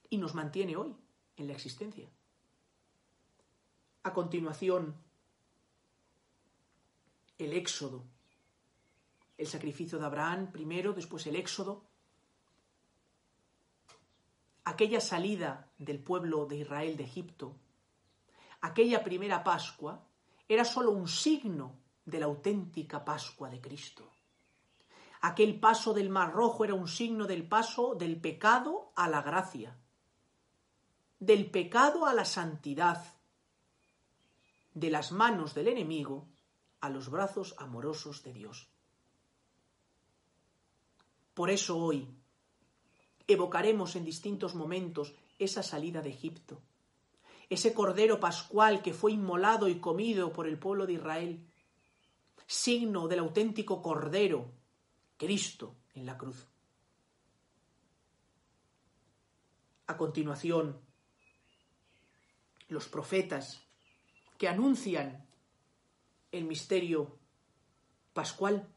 Y 0.10 0.17
nos 0.17 0.34
mantiene 0.34 0.75
hoy 0.75 0.96
en 1.36 1.46
la 1.46 1.53
existencia. 1.53 2.10
A 4.01 4.12
continuación, 4.13 4.96
el 7.38 7.53
éxodo. 7.53 8.03
El 9.38 9.46
sacrificio 9.46 10.00
de 10.00 10.05
Abraham 10.07 10.51
primero, 10.51 10.93
después 10.93 11.27
el 11.27 11.36
éxodo. 11.36 11.84
Aquella 14.63 15.01
salida 15.01 15.72
del 15.77 16.00
pueblo 16.00 16.48
de 16.48 16.57
Israel 16.57 16.98
de 16.98 17.03
Egipto, 17.03 17.55
aquella 18.60 19.03
primera 19.03 19.43
Pascua, 19.43 20.03
era 20.48 20.65
sólo 20.65 20.89
un 20.89 21.07
signo 21.07 21.86
de 22.07 22.19
la 22.19 22.25
auténtica 22.25 23.03
Pascua 23.03 23.49
de 23.49 23.59
Cristo. 23.59 24.09
Aquel 25.21 25.59
paso 25.59 25.93
del 25.93 26.09
Mar 26.09 26.31
Rojo 26.31 26.63
era 26.63 26.73
un 26.73 26.87
signo 26.87 27.27
del 27.27 27.45
paso 27.47 27.95
del 27.95 28.19
pecado 28.19 28.93
a 28.95 29.09
la 29.09 29.21
gracia, 29.21 29.77
del 31.19 31.51
pecado 31.51 32.05
a 32.05 32.13
la 32.13 32.23
santidad, 32.23 33.03
de 34.73 34.89
las 34.89 35.11
manos 35.11 35.53
del 35.53 35.67
enemigo 35.67 36.27
a 36.79 36.89
los 36.89 37.09
brazos 37.09 37.55
amorosos 37.57 38.23
de 38.23 38.31
Dios. 38.31 38.69
Por 41.33 41.49
eso 41.49 41.77
hoy 41.77 42.07
evocaremos 43.27 43.97
en 43.97 44.05
distintos 44.05 44.55
momentos 44.55 45.13
esa 45.39 45.61
salida 45.61 46.01
de 46.01 46.11
Egipto, 46.11 46.61
ese 47.49 47.73
cordero 47.73 48.19
pascual 48.19 48.81
que 48.81 48.93
fue 48.93 49.11
inmolado 49.11 49.67
y 49.67 49.79
comido 49.79 50.31
por 50.31 50.47
el 50.47 50.57
pueblo 50.57 50.85
de 50.85 50.93
Israel, 50.93 51.46
signo 52.47 53.09
del 53.09 53.19
auténtico 53.19 53.81
Cordero, 53.81 54.49
Cristo, 55.17 55.75
en 55.93 56.05
la 56.05 56.17
cruz. 56.17 56.47
A 59.87 59.97
continuación, 59.97 60.79
los 62.69 62.87
profetas 62.87 63.61
que 64.37 64.47
anuncian 64.47 65.27
el 66.31 66.45
misterio 66.45 67.19
pascual 68.13 68.67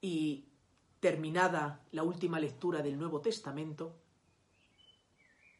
y 0.00 0.48
terminada 1.00 1.84
la 1.92 2.04
última 2.04 2.38
lectura 2.38 2.82
del 2.82 2.98
Nuevo 2.98 3.20
Testamento, 3.20 3.96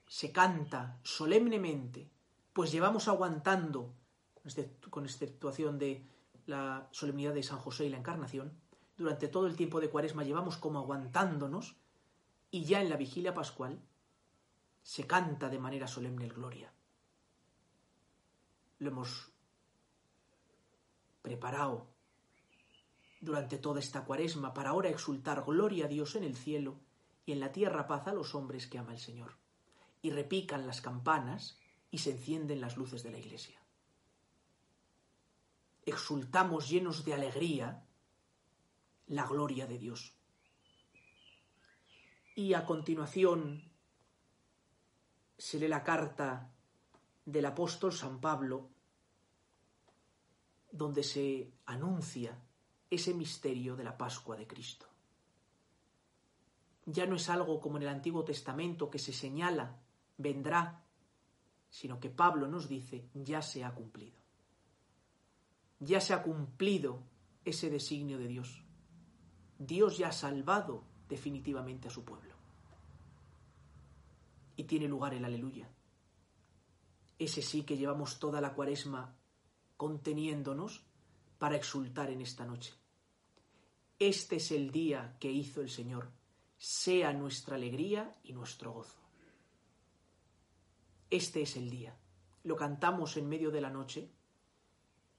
se 0.07 0.31
canta 0.31 1.01
solemnemente 1.03 2.16
pues 2.57 2.73
llevamos 2.73 3.07
aguantando, 3.07 3.95
con 4.89 5.05
exceptuación 5.05 5.79
de 5.79 6.09
la 6.47 6.89
solemnidad 6.91 7.35
de 7.35 7.43
San 7.43 7.59
José 7.59 7.85
y 7.85 7.91
la 7.91 7.99
Encarnación, 7.99 8.59
durante 8.97 9.29
todo 9.29 9.47
el 9.47 9.57
tiempo 9.57 9.79
de 9.79 9.91
Cuaresma 9.91 10.25
llevamos 10.25 10.57
como 10.57 10.79
aguantándonos 10.79 11.77
y 12.51 12.65
ya 12.65 12.81
en 12.81 12.89
la 12.89 12.97
vigilia 12.97 13.35
pascual 13.35 13.79
se 14.83 15.07
canta 15.07 15.51
de 15.51 15.59
manera 15.59 15.87
solemne 15.87 16.25
el 16.25 16.33
Gloria. 16.33 16.73
Lo 18.79 18.89
hemos 18.89 19.31
preparado 21.21 21.89
durante 23.21 23.59
toda 23.59 23.81
esta 23.81 24.07
cuaresma 24.07 24.55
para 24.55 24.71
ahora 24.71 24.89
exultar 24.89 25.45
gloria 25.45 25.85
a 25.85 25.89
Dios 25.89 26.17
en 26.17 26.25
el 26.25 26.39
cielo 26.39 26.81
y 27.27 27.33
en 27.33 27.41
la 27.41 27.53
tierra 27.53 27.87
paz 27.87 28.07
a 28.07 28.15
los 28.15 28.35
hombres 28.35 28.67
que 28.67 28.79
ama 28.79 28.95
el 28.95 28.99
Señor. 28.99 29.37
Y 30.01 30.09
repican 30.09 30.67
las 30.67 30.81
campanas 30.81 31.61
y 31.91 31.99
se 31.99 32.11
encienden 32.11 32.61
las 32.61 32.77
luces 32.77 33.03
de 33.03 33.11
la 33.11 33.19
iglesia. 33.19 33.61
Exultamos 35.85 36.69
llenos 36.69 37.05
de 37.05 37.15
alegría 37.15 37.87
la 39.07 39.27
gloria 39.27 39.67
de 39.67 39.79
Dios. 39.79 40.15
Y 42.35 42.55
a 42.55 42.67
continuación 42.67 43.71
se 45.39 45.59
lee 45.59 45.69
la 45.69 45.85
carta 45.85 46.53
del 47.25 47.47
apóstol 47.47 47.93
San 47.93 48.21
Pablo, 48.21 48.69
donde 50.71 51.03
se 51.03 51.53
anuncia 51.67 52.39
ese 52.91 53.15
misterio 53.15 53.77
de 53.77 53.85
la 53.85 53.97
Pascua 53.97 54.37
de 54.37 54.47
Cristo. 54.47 54.87
Ya 56.85 57.07
no 57.07 57.17
es 57.17 57.29
algo 57.29 57.61
como 57.61 57.79
en 57.79 57.85
el 57.85 57.89
Antiguo 57.89 58.25
Testamento 58.25 58.91
que 58.91 58.99
se 58.99 59.13
señala, 59.13 59.81
vendrá, 60.19 60.86
sino 61.71 62.01
que 62.01 62.11
Pablo 62.11 62.49
nos 62.49 62.69
dice, 62.69 63.09
ya 63.15 63.43
se 63.43 63.65
ha 63.65 63.75
cumplido. 63.75 64.17
Ya 65.79 66.01
se 66.01 66.15
ha 66.15 66.23
cumplido 66.23 67.03
ese 67.45 67.71
designio 67.71 68.19
de 68.19 68.29
Dios. 68.29 68.63
Dios 69.59 69.99
ya 69.99 70.09
ha 70.09 70.13
salvado 70.13 70.85
definitivamente 71.09 71.89
a 71.89 71.91
su 71.91 72.05
pueblo. 72.05 72.35
Y 74.57 74.65
tiene 74.65 74.89
lugar 74.89 75.15
el 75.15 75.25
aleluya. 75.25 75.69
Ese 77.19 77.43
sí 77.43 77.63
que 77.63 77.77
llevamos 77.77 78.19
toda 78.19 78.41
la 78.41 78.55
cuaresma 78.55 79.15
conteniéndonos 79.77 80.85
para 81.39 81.57
exultar 81.57 82.11
en 82.11 82.23
esta 82.23 82.45
noche. 82.45 82.75
Este 83.99 84.37
es 84.37 84.51
el 84.51 84.71
día 84.71 85.17
que 85.19 85.31
hizo 85.31 85.61
el 85.61 85.71
Señor. 85.71 86.11
Sea 86.59 87.13
nuestra 87.13 87.57
alegría 87.57 88.19
y 88.25 88.33
nuestro 88.33 88.73
gozo. 88.73 89.06
Este 91.11 91.43
es 91.43 91.57
el 91.57 91.71
día. 91.71 91.97
Lo 92.43 92.57
cantamos 92.57 93.17
en 93.17 93.29
medio 93.29 93.51
de 93.51 93.61
la 93.61 93.71
noche 93.71 94.11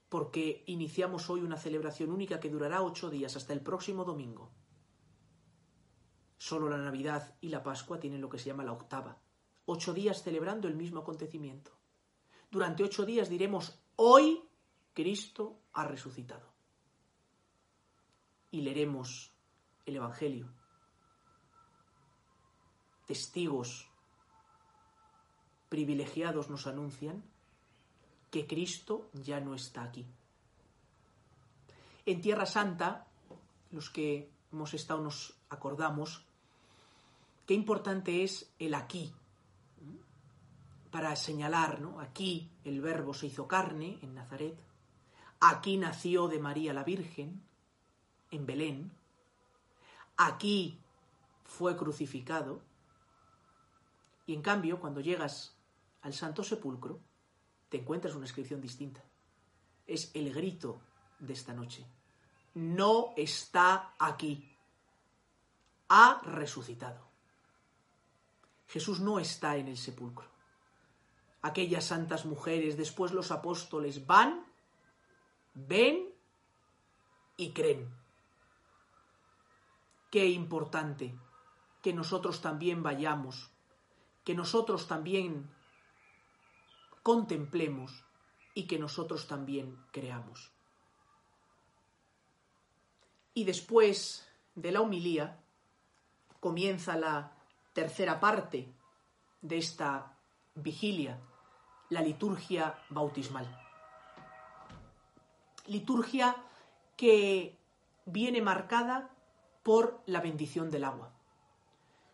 porque 0.10 0.64
iniciamos 0.68 1.30
hoy 1.30 1.42
una 1.42 1.58
celebración 1.58 2.12
única 2.12 2.40
que 2.40 2.50
durará 2.50 2.82
ocho 2.82 3.10
días 3.10 3.36
hasta 3.36 3.54
el 3.54 3.62
próximo 3.62 4.06
domingo. 4.06 4.52
Solo 6.38 6.70
la 6.70 6.78
Navidad 6.78 7.36
y 7.42 7.50
la 7.50 7.64
Pascua 7.64 8.00
tienen 8.00 8.22
lo 8.22 8.30
que 8.30 8.40
se 8.40 8.46
llama 8.46 8.64
la 8.64 8.72
octava. 8.72 9.20
Ocho 9.66 9.94
días 9.94 10.24
celebrando 10.24 10.68
el 10.68 10.76
mismo 10.76 11.02
acontecimiento. 11.02 11.72
Durante 12.50 12.84
ocho 12.84 13.06
días 13.06 13.28
diremos, 13.28 13.80
hoy 13.98 14.42
Cristo 14.94 15.60
ha 15.74 15.84
resucitado. 15.84 16.54
Y 18.52 18.62
leeremos 18.62 19.34
el 19.86 19.98
Evangelio. 19.98 20.54
Testigos 23.06 23.87
privilegiados 25.70 26.50
nos 26.50 26.68
anuncian 26.68 27.24
que 28.32 28.48
Cristo 28.48 29.10
ya 29.14 29.40
no 29.40 29.56
está 29.56 29.84
aquí. 29.84 30.06
En 32.06 32.22
Tierra 32.22 32.46
Santa, 32.46 33.08
los 33.72 33.90
que 33.90 34.30
hemos 34.52 34.74
estado 34.74 35.02
nos 35.02 35.34
acordamos 35.50 36.26
qué 37.46 37.54
importante 37.54 38.24
es 38.24 38.50
el 38.60 38.74
aquí, 38.74 39.14
para 40.92 41.16
señalar, 41.16 41.82
¿no? 41.82 42.00
Aquí 42.00 42.50
el 42.64 42.82
verbo 42.82 43.14
se 43.14 43.28
hizo 43.28 43.48
carne 43.48 44.00
en 44.02 44.16
Nazaret, 44.16 44.58
aquí 45.40 45.78
nació 45.78 46.28
de 46.28 46.40
María 46.40 46.74
la 46.74 46.84
Virgen, 46.84 47.44
en 48.32 48.46
Belén, 48.46 48.92
aquí 50.16 50.80
fue 51.44 51.76
crucificado, 51.76 52.62
y 54.26 54.34
en 54.34 54.42
cambio, 54.42 54.80
cuando 54.80 55.00
llegas 55.00 55.57
al 56.02 56.14
Santo 56.14 56.44
Sepulcro, 56.44 57.00
te 57.70 57.78
encuentras 57.78 58.16
una 58.16 58.26
inscripción 58.26 58.62
distinta. 58.62 59.04
Es 59.86 60.12
el 60.14 60.34
grito 60.34 60.82
de 61.20 61.34
esta 61.34 61.54
noche. 61.54 61.86
No 62.54 63.14
está 63.16 63.94
aquí. 64.00 64.56
Ha 65.90 66.22
resucitado. 66.24 67.08
Jesús 68.68 69.00
no 69.00 69.20
está 69.20 69.56
en 69.56 69.68
el 69.68 69.78
sepulcro. 69.78 70.28
Aquellas 71.42 71.86
santas 71.86 72.26
mujeres, 72.26 72.76
después 72.76 73.14
los 73.14 73.32
apóstoles, 73.32 74.06
van, 74.06 74.46
ven 75.54 76.10
y 77.38 77.52
creen. 77.52 77.90
Qué 80.12 80.26
importante 80.28 81.18
que 81.82 81.94
nosotros 81.94 82.42
también 82.42 82.84
vayamos, 82.84 83.50
que 84.26 84.36
nosotros 84.36 84.88
también 84.88 85.50
contemplemos 87.08 88.04
y 88.54 88.68
que 88.68 88.78
nosotros 88.78 89.30
también 89.30 89.82
creamos. 89.94 90.52
Y 93.34 93.46
después 93.46 94.28
de 94.56 94.74
la 94.74 94.82
humilía 94.82 95.40
comienza 96.42 96.98
la 96.98 97.32
tercera 97.72 98.20
parte 98.20 98.74
de 99.42 99.58
esta 99.58 100.18
vigilia, 100.56 101.18
la 101.88 102.02
liturgia 102.02 102.78
bautismal. 102.90 103.48
Liturgia 105.68 106.36
que 106.98 107.58
viene 108.04 108.42
marcada 108.42 109.16
por 109.64 110.04
la 110.08 110.20
bendición 110.20 110.70
del 110.70 110.84
agua. 110.84 111.14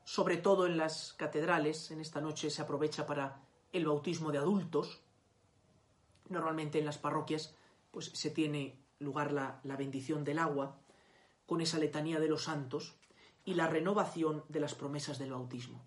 Sobre 0.04 0.38
todo 0.38 0.68
en 0.68 0.78
las 0.78 1.14
catedrales, 1.14 1.90
en 1.90 2.00
esta 2.00 2.22
noche 2.22 2.52
se 2.52 2.62
aprovecha 2.62 3.08
para 3.08 3.42
el 3.74 3.86
bautismo 3.86 4.32
de 4.32 4.38
adultos. 4.38 5.02
Normalmente 6.30 6.80
en 6.80 6.86
las 6.86 6.98
parroquias 6.98 7.56
pues, 7.92 8.06
se 8.14 8.30
tiene 8.30 8.80
lugar 9.00 9.34
la, 9.34 9.60
la 9.64 9.76
bendición 9.76 10.24
del 10.24 10.40
agua 10.40 10.80
con 11.46 11.60
esa 11.60 11.78
letanía 11.78 12.20
de 12.22 12.30
los 12.30 12.46
santos 12.46 12.96
y 13.44 13.56
la 13.56 13.68
renovación 13.68 14.46
de 14.48 14.62
las 14.62 14.74
promesas 14.74 15.20
del 15.20 15.32
bautismo. 15.32 15.84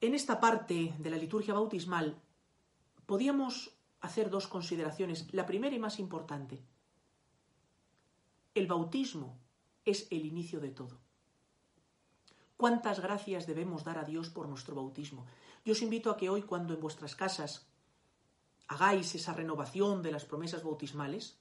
En 0.00 0.14
esta 0.14 0.40
parte 0.40 0.94
de 0.98 1.10
la 1.10 1.18
liturgia 1.18 1.54
bautismal 1.54 2.16
podíamos 3.04 3.76
hacer 4.00 4.30
dos 4.30 4.46
consideraciones. 4.46 5.32
La 5.32 5.44
primera 5.44 5.74
y 5.74 5.78
más 5.78 5.98
importante. 5.98 6.62
El 8.54 8.66
bautismo 8.66 9.38
es 9.84 10.06
el 10.10 10.24
inicio 10.24 10.60
de 10.60 10.70
todo. 10.70 11.00
¿Cuántas 12.58 12.98
gracias 12.98 13.46
debemos 13.46 13.84
dar 13.84 13.98
a 13.98 14.04
Dios 14.04 14.30
por 14.30 14.48
nuestro 14.48 14.74
bautismo? 14.74 15.26
Yo 15.64 15.74
os 15.74 15.80
invito 15.80 16.10
a 16.10 16.16
que 16.16 16.28
hoy, 16.28 16.42
cuando 16.42 16.74
en 16.74 16.80
vuestras 16.80 17.14
casas 17.14 17.70
hagáis 18.66 19.14
esa 19.14 19.32
renovación 19.32 20.02
de 20.02 20.10
las 20.10 20.24
promesas 20.24 20.64
bautismales, 20.64 21.38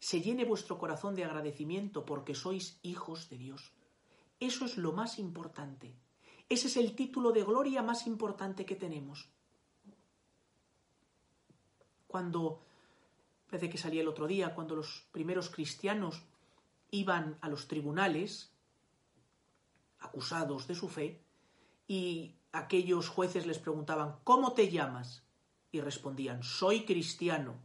se 0.00 0.20
llene 0.20 0.44
vuestro 0.44 0.78
corazón 0.78 1.14
de 1.14 1.22
agradecimiento 1.22 2.04
porque 2.04 2.34
sois 2.34 2.80
hijos 2.82 3.30
de 3.30 3.38
Dios. 3.38 3.70
Eso 4.40 4.64
es 4.64 4.76
lo 4.78 4.90
más 4.90 5.20
importante. 5.20 5.94
Ese 6.48 6.66
es 6.66 6.76
el 6.76 6.96
título 6.96 7.30
de 7.30 7.44
gloria 7.44 7.80
más 7.80 8.08
importante 8.08 8.66
que 8.66 8.74
tenemos. 8.74 9.30
Cuando, 12.08 12.66
parece 13.46 13.70
que 13.70 13.78
salía 13.78 14.02
el 14.02 14.08
otro 14.08 14.26
día, 14.26 14.56
cuando 14.56 14.74
los 14.74 15.06
primeros 15.12 15.50
cristianos 15.50 16.20
iban 16.90 17.38
a 17.42 17.48
los 17.48 17.68
tribunales, 17.68 18.53
acusados 20.04 20.66
de 20.66 20.74
su 20.74 20.88
fe, 20.88 21.24
y 21.86 22.36
aquellos 22.52 23.08
jueces 23.08 23.46
les 23.46 23.58
preguntaban, 23.58 24.16
¿cómo 24.24 24.52
te 24.52 24.70
llamas? 24.70 25.24
Y 25.72 25.80
respondían, 25.80 26.42
soy 26.42 26.84
cristiano. 26.84 27.56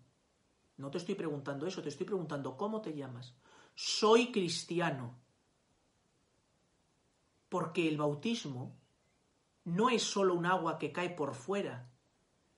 No 0.78 0.90
te 0.90 0.98
estoy 0.98 1.16
preguntando 1.16 1.68
eso, 1.68 1.82
te 1.82 1.90
estoy 1.90 2.06
preguntando, 2.06 2.58
¿cómo 2.58 2.82
te 2.82 2.96
llamas? 2.96 3.36
Soy 3.76 4.32
cristiano 4.32 5.20
porque 7.50 7.88
el 7.88 7.98
bautismo 7.98 8.78
no 9.66 9.90
es 9.90 10.04
sólo 10.04 10.36
un 10.36 10.46
agua 10.46 10.78
que 10.78 10.92
cae 10.92 11.10
por 11.10 11.34
fuera, 11.34 11.92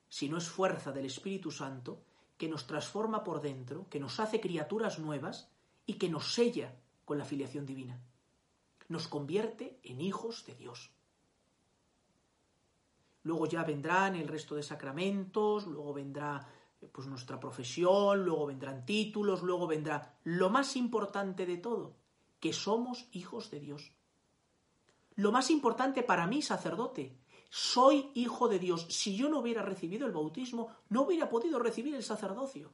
sino 0.10 0.38
es 0.38 0.50
fuerza 0.50 0.92
del 0.92 1.06
Espíritu 1.06 1.50
Santo 1.52 2.04
que 2.38 2.50
nos 2.50 2.68
transforma 2.68 3.24
por 3.24 3.42
dentro, 3.42 3.88
que 3.90 4.00
nos 4.00 4.20
hace 4.20 4.42
criaturas 4.42 5.00
nuevas 5.00 5.50
y 5.86 5.94
que 5.94 6.10
nos 6.10 6.34
sella 6.34 6.76
con 7.06 7.18
la 7.18 7.26
filiación 7.26 7.66
divina. 7.66 8.02
Nos 8.92 9.08
convierte 9.08 9.80
en 9.84 10.02
hijos 10.02 10.46
de 10.46 10.54
Dios. 10.54 10.92
Luego 13.24 13.46
ya 13.46 13.64
vendrán 13.64 14.18
el 14.18 14.28
resto 14.28 14.56
de 14.56 14.64
sacramentos, 14.64 15.66
luego 15.66 15.94
vendrá 15.94 16.46
pues 16.92 17.08
nuestra 17.08 17.40
profesión, 17.40 18.26
luego 18.26 18.48
vendrán 18.48 18.86
títulos, 18.86 19.44
luego 19.44 19.66
vendrá 19.66 20.20
lo 20.26 20.50
más 20.50 20.76
importante 20.76 21.46
de 21.46 21.56
todo, 21.56 21.96
que 22.42 22.52
somos 22.52 23.08
hijos 23.14 23.50
de 23.50 23.62
Dios. 23.62 23.94
Lo 25.16 25.32
más 25.32 25.52
importante 25.52 26.04
para 26.04 26.28
mí, 26.28 26.42
sacerdote, 26.42 27.18
soy 27.50 28.12
hijo 28.14 28.50
de 28.50 28.60
Dios. 28.60 28.88
Si 28.90 29.16
yo 29.16 29.30
no 29.30 29.40
hubiera 29.40 29.62
recibido 29.62 30.06
el 30.06 30.12
bautismo, 30.12 30.68
no 30.90 31.04
hubiera 31.04 31.30
podido 31.30 31.60
recibir 31.60 31.96
el 31.96 32.04
sacerdocio. 32.04 32.74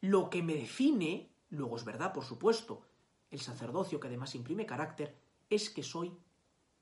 Lo 0.00 0.30
que 0.30 0.42
me 0.42 0.54
define, 0.54 1.34
luego 1.50 1.76
es 1.76 1.84
verdad, 1.84 2.14
por 2.14 2.24
supuesto, 2.24 2.87
el 3.30 3.40
sacerdocio, 3.40 4.00
que 4.00 4.08
además 4.08 4.34
imprime 4.34 4.66
carácter, 4.66 5.16
es 5.50 5.70
que 5.70 5.82
soy 5.82 6.16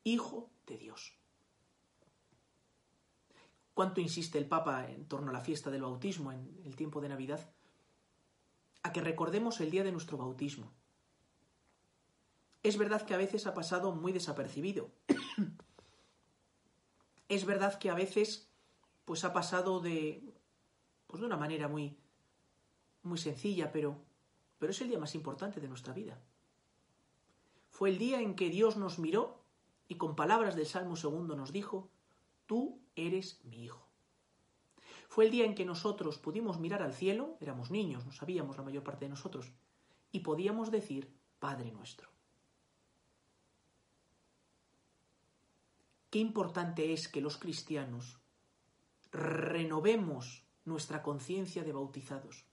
hijo 0.04 0.50
de 0.66 0.78
Dios. 0.78 1.14
¿Cuánto 3.74 4.00
insiste 4.00 4.38
el 4.38 4.48
Papa 4.48 4.88
en 4.88 5.06
torno 5.06 5.30
a 5.30 5.35
la 5.35 5.42
fiesta 5.42 5.70
del 5.70 5.82
bautismo 5.82 6.32
en 6.32 6.62
el 6.64 6.76
tiempo 6.76 7.00
de 7.00 7.11
Navidad? 7.11 7.50
A 8.82 8.92
que 8.92 9.02
recordemos 9.02 9.61
el 9.61 9.70
día 9.70 9.85
de 9.85 9.92
nuestro 9.92 10.16
bautismo. 10.16 10.72
Es 12.62 12.78
verdad 12.78 13.04
que 13.04 13.14
a 13.14 13.18
veces 13.18 13.46
ha 13.46 13.54
pasado 13.54 13.92
muy 13.92 14.12
desapercibido. 14.12 14.90
es 17.28 17.44
verdad 17.44 17.78
que 17.78 17.90
a 17.90 17.94
veces 17.94 18.48
pues 19.04 19.24
ha 19.24 19.32
pasado 19.32 19.80
de 19.80 20.22
pues 21.06 21.20
de 21.20 21.26
una 21.26 21.37
manera 21.37 21.68
muy 21.68 21.96
muy 23.02 23.18
sencilla, 23.18 23.70
pero 23.72 24.00
pero 24.59 24.72
es 24.72 24.80
el 24.80 24.88
día 24.88 24.98
más 24.98 25.14
importante 25.14 25.61
de 25.61 25.68
nuestra 25.68 25.92
vida. 25.92 26.18
Fue 27.76 27.90
el 27.90 27.98
día 27.98 28.22
en 28.22 28.36
que 28.36 28.48
Dios 28.48 28.78
nos 28.78 28.98
miró 28.98 29.44
y 29.86 29.96
con 29.96 30.16
palabras 30.16 30.56
del 30.56 30.64
Salmo 30.64 30.96
segundo 30.96 31.36
nos 31.36 31.52
dijo, 31.52 31.90
tú 32.46 32.80
eres 32.94 33.38
mi 33.44 33.64
hijo. 33.64 33.86
Fue 35.10 35.26
el 35.26 35.30
día 35.30 35.44
en 35.44 35.54
que 35.54 35.66
nosotros 35.66 36.16
pudimos 36.16 36.58
mirar 36.58 36.82
al 36.82 36.94
cielo, 36.94 37.36
éramos 37.38 37.70
niños, 37.70 38.06
no 38.06 38.12
sabíamos 38.12 38.56
la 38.56 38.62
mayor 38.62 38.82
parte 38.82 39.04
de 39.04 39.10
nosotros, 39.10 39.52
y 40.10 40.20
podíamos 40.20 40.70
decir, 40.70 41.12
Padre 41.38 41.70
nuestro. 41.70 42.08
qué 46.08 46.20
importante 46.20 46.94
es 46.94 47.08
que 47.08 47.20
los 47.20 47.36
cristianos 47.36 48.18
renovemos 49.12 50.46
nuestra 50.64 51.02
conciencia 51.02 51.62
de 51.62 51.72
bautizados. 51.72 52.46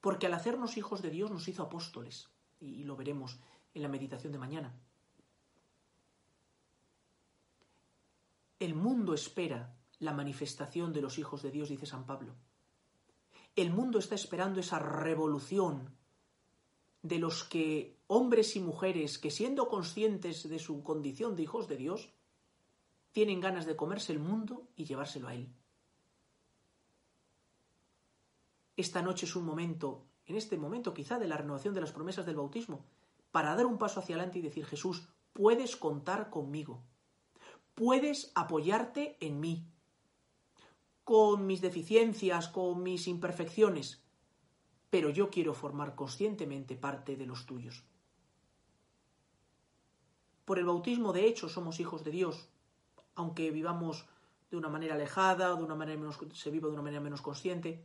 Porque 0.00 0.26
al 0.26 0.34
hacernos 0.34 0.76
hijos 0.76 1.02
de 1.02 1.10
Dios 1.10 1.32
nos 1.32 1.48
hizo 1.48 1.64
apóstoles, 1.64 2.28
y 2.60 2.84
lo 2.84 2.94
veremos 2.94 3.40
en 3.78 3.82
la 3.82 3.88
meditación 3.88 4.32
de 4.32 4.38
mañana. 4.38 4.74
El 8.58 8.74
mundo 8.74 9.14
espera 9.14 9.74
la 10.00 10.12
manifestación 10.12 10.92
de 10.92 11.00
los 11.00 11.18
hijos 11.18 11.42
de 11.42 11.50
Dios, 11.50 11.68
dice 11.68 11.86
San 11.86 12.04
Pablo. 12.04 12.34
El 13.54 13.70
mundo 13.70 13.98
está 13.98 14.14
esperando 14.14 14.60
esa 14.60 14.78
revolución 14.78 15.96
de 17.02 17.18
los 17.18 17.44
que 17.44 17.96
hombres 18.08 18.56
y 18.56 18.60
mujeres 18.60 19.18
que 19.18 19.30
siendo 19.30 19.68
conscientes 19.68 20.48
de 20.48 20.58
su 20.58 20.82
condición 20.82 21.36
de 21.36 21.44
hijos 21.44 21.68
de 21.68 21.76
Dios, 21.76 22.10
tienen 23.12 23.40
ganas 23.40 23.64
de 23.64 23.76
comerse 23.76 24.12
el 24.12 24.18
mundo 24.18 24.68
y 24.76 24.84
llevárselo 24.84 25.28
a 25.28 25.34
Él. 25.34 25.48
Esta 28.76 29.02
noche 29.02 29.26
es 29.26 29.34
un 29.36 29.44
momento, 29.44 30.04
en 30.26 30.36
este 30.36 30.56
momento 30.56 30.92
quizá 30.92 31.18
de 31.18 31.28
la 31.28 31.36
renovación 31.36 31.74
de 31.74 31.80
las 31.80 31.92
promesas 31.92 32.26
del 32.26 32.36
bautismo, 32.36 32.84
para 33.30 33.54
dar 33.54 33.66
un 33.66 33.78
paso 33.78 34.00
hacia 34.00 34.16
adelante 34.16 34.38
y 34.38 34.42
decir, 34.42 34.64
Jesús, 34.66 35.08
puedes 35.32 35.76
contar 35.76 36.30
conmigo, 36.30 36.82
puedes 37.74 38.32
apoyarte 38.34 39.16
en 39.20 39.40
mí, 39.40 39.66
con 41.04 41.46
mis 41.46 41.60
deficiencias, 41.60 42.48
con 42.48 42.82
mis 42.82 43.06
imperfecciones, 43.08 44.02
pero 44.90 45.10
yo 45.10 45.30
quiero 45.30 45.54
formar 45.54 45.94
conscientemente 45.94 46.76
parte 46.76 47.16
de 47.16 47.26
los 47.26 47.46
tuyos. 47.46 47.84
Por 50.44 50.58
el 50.58 50.64
bautismo, 50.64 51.12
de 51.12 51.26
hecho, 51.26 51.48
somos 51.48 51.78
hijos 51.78 52.04
de 52.04 52.10
Dios, 52.10 52.48
aunque 53.14 53.50
vivamos 53.50 54.06
de 54.50 54.56
una 54.56 54.68
manera 54.68 54.94
alejada, 54.94 55.54
de 55.54 55.62
una 55.62 55.74
manera 55.74 55.98
menos, 55.98 56.18
se 56.32 56.50
viva 56.50 56.68
de 56.68 56.74
una 56.74 56.82
manera 56.82 57.02
menos 57.02 57.20
consciente. 57.20 57.84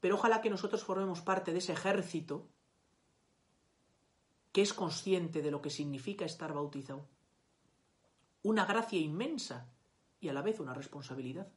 Pero 0.00 0.16
ojalá 0.16 0.42
que 0.42 0.50
nosotros 0.50 0.84
formemos 0.84 1.22
parte 1.22 1.52
de 1.52 1.58
ese 1.58 1.72
ejército 1.72 2.48
que 4.54 4.62
es 4.62 4.72
consciente 4.72 5.42
de 5.42 5.50
lo 5.50 5.60
que 5.60 5.68
significa 5.68 6.24
estar 6.24 6.54
bautizado. 6.54 7.08
Una 8.44 8.64
gracia 8.64 9.00
inmensa 9.00 9.68
y 10.20 10.28
a 10.28 10.32
la 10.32 10.42
vez 10.42 10.60
una 10.60 10.72
responsabilidad. 10.72 11.48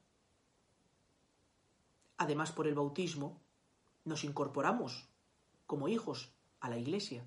Además, 2.18 2.52
por 2.52 2.66
el 2.66 2.74
bautismo, 2.74 3.40
nos 4.04 4.24
incorporamos 4.24 5.08
como 5.68 5.90
hijos 5.90 6.34
a 6.60 6.70
la 6.70 6.80
Iglesia. 6.80 7.24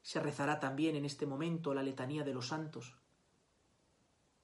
Se 0.00 0.20
rezará 0.20 0.58
también 0.58 0.96
en 0.96 1.04
este 1.04 1.26
momento 1.26 1.74
la 1.74 1.82
letanía 1.82 2.24
de 2.24 2.32
los 2.32 2.48
santos. 2.48 2.96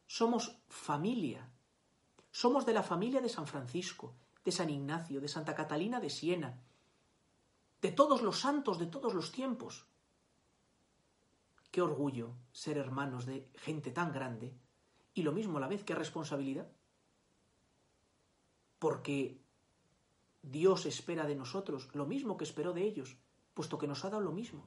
Somos 0.06 0.58
familia. 0.68 1.48
Somos 2.32 2.66
de 2.66 2.74
la 2.74 2.82
familia 2.82 3.22
de 3.22 3.30
San 3.30 3.46
Francisco, 3.46 4.14
de 4.44 4.52
San 4.52 4.68
Ignacio, 4.68 5.22
de 5.22 5.28
Santa 5.28 5.54
Catalina 5.54 6.00
de 6.00 6.10
Siena, 6.10 6.60
de 7.80 7.92
todos 7.92 8.20
los 8.20 8.40
santos 8.40 8.78
de 8.78 8.88
todos 8.88 9.14
los 9.14 9.32
tiempos. 9.32 9.87
Qué 11.70 11.82
orgullo 11.82 12.34
ser 12.52 12.78
hermanos 12.78 13.26
de 13.26 13.50
gente 13.56 13.90
tan 13.90 14.12
grande 14.12 14.54
y 15.14 15.22
lo 15.22 15.32
mismo 15.32 15.58
a 15.58 15.60
la 15.60 15.68
vez 15.68 15.84
que 15.84 15.94
responsabilidad. 15.94 16.70
Porque 18.78 19.42
Dios 20.42 20.86
espera 20.86 21.26
de 21.26 21.34
nosotros 21.34 21.88
lo 21.94 22.06
mismo 22.06 22.36
que 22.36 22.44
esperó 22.44 22.72
de 22.72 22.82
ellos, 22.82 23.16
puesto 23.54 23.78
que 23.78 23.88
nos 23.88 24.04
ha 24.04 24.10
dado 24.10 24.22
lo 24.22 24.32
mismo. 24.32 24.66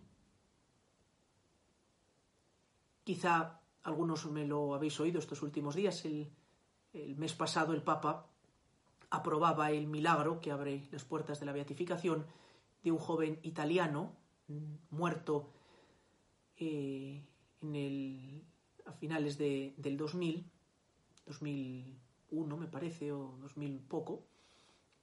Quizá 3.04 3.62
algunos 3.84 4.26
me 4.28 4.46
lo 4.46 4.76
habéis 4.76 5.00
oído 5.00 5.20
estos 5.20 5.42
últimos 5.42 5.76
días. 5.76 6.06
El, 6.06 6.30
mes 7.18 7.34
pasado 7.34 7.74
el 7.74 7.82
Papa 7.82 8.28
aprobaba 9.10 9.72
el 9.72 9.88
milagro 9.88 10.40
que 10.40 10.52
abre 10.52 10.88
las 10.92 11.06
puertas 11.06 11.40
de 11.40 11.46
la 11.46 11.54
beatificación 11.54 12.26
de 12.84 12.92
un 12.92 12.98
joven 12.98 13.40
italiano 13.44 14.14
mm, 14.48 14.96
muerto 14.96 15.50
eh, 16.62 17.22
en 17.62 17.76
el, 17.76 18.44
a 18.86 18.92
finales 18.94 19.38
de, 19.38 19.74
del 19.78 19.98
2000, 19.98 20.46
2001 21.26 22.58
me 22.58 22.68
parece, 22.68 23.12
o 23.12 23.38
2000 23.42 23.80
poco, 23.82 24.24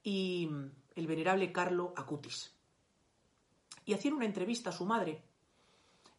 y 0.03 0.47
mm, 0.49 0.71
el 0.95 1.07
venerable 1.07 1.51
Carlo 1.51 1.93
Acutis. 1.95 2.53
Y 3.85 3.93
hacían 3.93 4.13
una 4.13 4.25
entrevista 4.25 4.69
a 4.69 4.73
su 4.73 4.85
madre, 4.85 5.21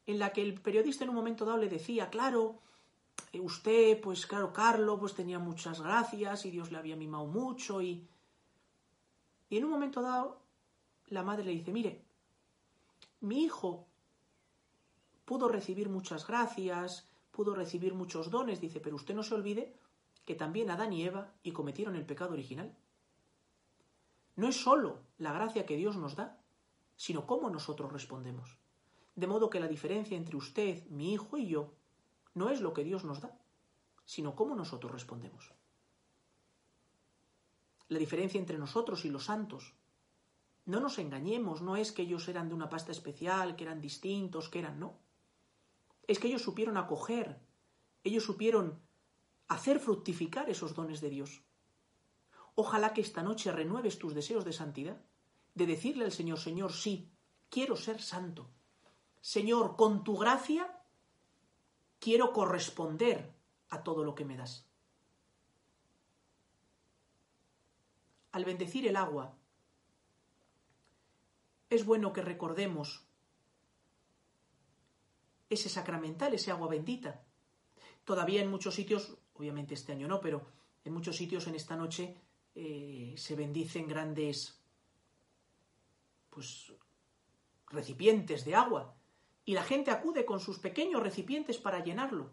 en 0.06 0.18
la 0.18 0.32
que 0.32 0.42
el 0.42 0.60
periodista 0.60 1.04
en 1.04 1.10
un 1.10 1.16
momento 1.16 1.44
dado 1.44 1.58
le 1.58 1.68
decía, 1.68 2.10
claro, 2.10 2.60
eh, 3.32 3.40
usted, 3.40 4.00
pues 4.00 4.26
claro, 4.26 4.52
Carlo, 4.52 4.98
pues 4.98 5.14
tenía 5.14 5.38
muchas 5.38 5.80
gracias 5.80 6.44
y 6.44 6.50
Dios 6.50 6.70
le 6.70 6.78
había 6.78 6.96
mimado 6.96 7.26
mucho 7.26 7.80
y... 7.82 8.06
Y 9.48 9.56
en 9.56 9.64
un 9.64 9.70
momento 9.70 10.00
dado, 10.00 10.40
la 11.08 11.24
madre 11.24 11.44
le 11.44 11.50
dice, 11.50 11.72
mire, 11.72 12.04
mi 13.20 13.42
hijo 13.42 13.89
pudo 15.30 15.46
recibir 15.46 15.88
muchas 15.88 16.26
gracias, 16.26 17.08
pudo 17.30 17.54
recibir 17.54 17.94
muchos 17.94 18.32
dones, 18.32 18.60
dice, 18.60 18.80
pero 18.80 18.96
usted 18.96 19.14
no 19.14 19.22
se 19.22 19.36
olvide 19.36 19.76
que 20.24 20.34
también 20.34 20.68
Adán 20.70 20.92
y 20.92 21.04
Eva 21.04 21.32
y 21.44 21.52
cometieron 21.52 21.94
el 21.94 22.04
pecado 22.04 22.32
original. 22.32 22.76
No 24.34 24.48
es 24.48 24.56
sólo 24.56 25.02
la 25.18 25.32
gracia 25.32 25.66
que 25.66 25.76
Dios 25.76 25.96
nos 25.96 26.16
da, 26.16 26.36
sino 26.96 27.28
cómo 27.28 27.48
nosotros 27.48 27.92
respondemos. 27.92 28.58
De 29.14 29.28
modo 29.28 29.50
que 29.50 29.60
la 29.60 29.68
diferencia 29.68 30.16
entre 30.16 30.36
usted, 30.36 30.84
mi 30.88 31.12
hijo 31.12 31.38
y 31.38 31.46
yo 31.46 31.74
no 32.34 32.50
es 32.50 32.60
lo 32.60 32.72
que 32.72 32.82
Dios 32.82 33.04
nos 33.04 33.20
da, 33.20 33.38
sino 34.04 34.34
cómo 34.34 34.56
nosotros 34.56 34.90
respondemos. 34.90 35.52
La 37.86 38.00
diferencia 38.00 38.40
entre 38.40 38.58
nosotros 38.58 39.04
y 39.04 39.10
los 39.10 39.26
santos. 39.26 39.74
No 40.66 40.80
nos 40.80 40.98
engañemos, 40.98 41.62
no 41.62 41.76
es 41.76 41.92
que 41.92 42.02
ellos 42.02 42.26
eran 42.26 42.48
de 42.48 42.56
una 42.56 42.68
pasta 42.68 42.90
especial, 42.90 43.54
que 43.54 43.62
eran 43.62 43.80
distintos, 43.80 44.48
que 44.48 44.58
eran, 44.58 44.80
no. 44.80 45.08
Es 46.06 46.18
que 46.18 46.28
ellos 46.28 46.42
supieron 46.42 46.76
acoger, 46.76 47.40
ellos 48.04 48.24
supieron 48.24 48.80
hacer 49.48 49.80
fructificar 49.80 50.48
esos 50.48 50.74
dones 50.74 51.00
de 51.00 51.10
Dios. 51.10 51.42
Ojalá 52.54 52.92
que 52.92 53.00
esta 53.00 53.22
noche 53.22 53.52
renueves 53.52 53.98
tus 53.98 54.14
deseos 54.14 54.44
de 54.44 54.52
santidad, 54.52 55.00
de 55.54 55.66
decirle 55.66 56.04
al 56.04 56.12
Señor, 56.12 56.38
Señor, 56.38 56.72
sí, 56.72 57.10
quiero 57.48 57.76
ser 57.76 58.00
santo. 58.00 58.48
Señor, 59.20 59.76
con 59.76 60.04
tu 60.04 60.16
gracia 60.16 60.80
quiero 61.98 62.32
corresponder 62.32 63.34
a 63.68 63.82
todo 63.82 64.04
lo 64.04 64.14
que 64.14 64.24
me 64.24 64.36
das. 64.36 64.66
Al 68.32 68.44
bendecir 68.44 68.86
el 68.86 68.96
agua, 68.96 69.36
es 71.68 71.84
bueno 71.84 72.12
que 72.12 72.22
recordemos 72.22 73.04
ese 75.50 75.68
sacramental, 75.68 76.32
ese 76.32 76.50
agua 76.50 76.68
bendita. 76.68 77.22
Todavía 78.04 78.40
en 78.40 78.50
muchos 78.50 78.74
sitios, 78.74 79.18
obviamente 79.34 79.74
este 79.74 79.92
año 79.92 80.08
no, 80.08 80.20
pero 80.20 80.46
en 80.84 80.94
muchos 80.94 81.16
sitios 81.16 81.46
en 81.48 81.56
esta 81.56 81.76
noche 81.76 82.16
eh, 82.54 83.14
se 83.16 83.36
bendicen 83.36 83.86
grandes 83.86 84.58
pues 86.30 86.72
recipientes 87.66 88.44
de 88.44 88.54
agua 88.54 88.94
y 89.44 89.54
la 89.54 89.64
gente 89.64 89.90
acude 89.90 90.24
con 90.24 90.40
sus 90.40 90.58
pequeños 90.58 91.02
recipientes 91.02 91.58
para 91.58 91.82
llenarlo. 91.82 92.30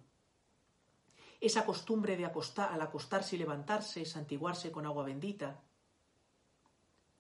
Esa 1.40 1.66
costumbre 1.66 2.18
de 2.18 2.26
acostar, 2.26 2.72
al 2.72 2.82
acostarse 2.82 3.36
y 3.36 3.40
levantarse, 3.40 4.06
santiguarse 4.06 4.72
con 4.72 4.86
agua 4.86 5.04
bendita. 5.04 5.64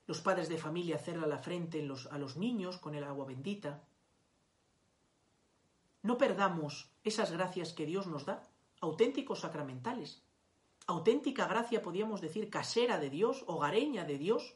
Los 0.05 0.21
padres 0.21 0.49
de 0.49 0.57
familia 0.57 0.95
hacerle 0.95 1.27
la 1.27 1.37
frente 1.37 1.87
a 2.09 2.17
los 2.17 2.37
niños 2.37 2.77
con 2.77 2.95
el 2.95 3.03
agua 3.03 3.25
bendita. 3.25 3.83
No 6.07 6.17
perdamos 6.17 6.89
esas 7.03 7.29
gracias 7.31 7.73
que 7.73 7.85
Dios 7.85 8.07
nos 8.07 8.23
da, 8.29 8.37
auténticos 8.79 9.41
sacramentales 9.41 10.11
auténtica 10.87 11.47
gracia, 11.47 11.81
podríamos 11.81 12.21
decir, 12.21 12.49
casera 12.49 12.97
de 12.97 13.09
Dios, 13.09 13.43
hogareña 13.47 14.05
de 14.05 14.17
Dios. 14.17 14.55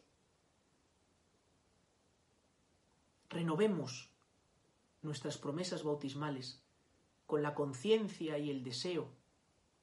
Renovemos 3.29 4.09
nuestras 5.01 5.37
promesas 5.37 5.83
bautismales 5.83 6.63
con 7.27 7.43
la 7.43 7.53
conciencia 7.53 8.37
y 8.37 8.49
el 8.49 8.63
deseo 8.63 9.09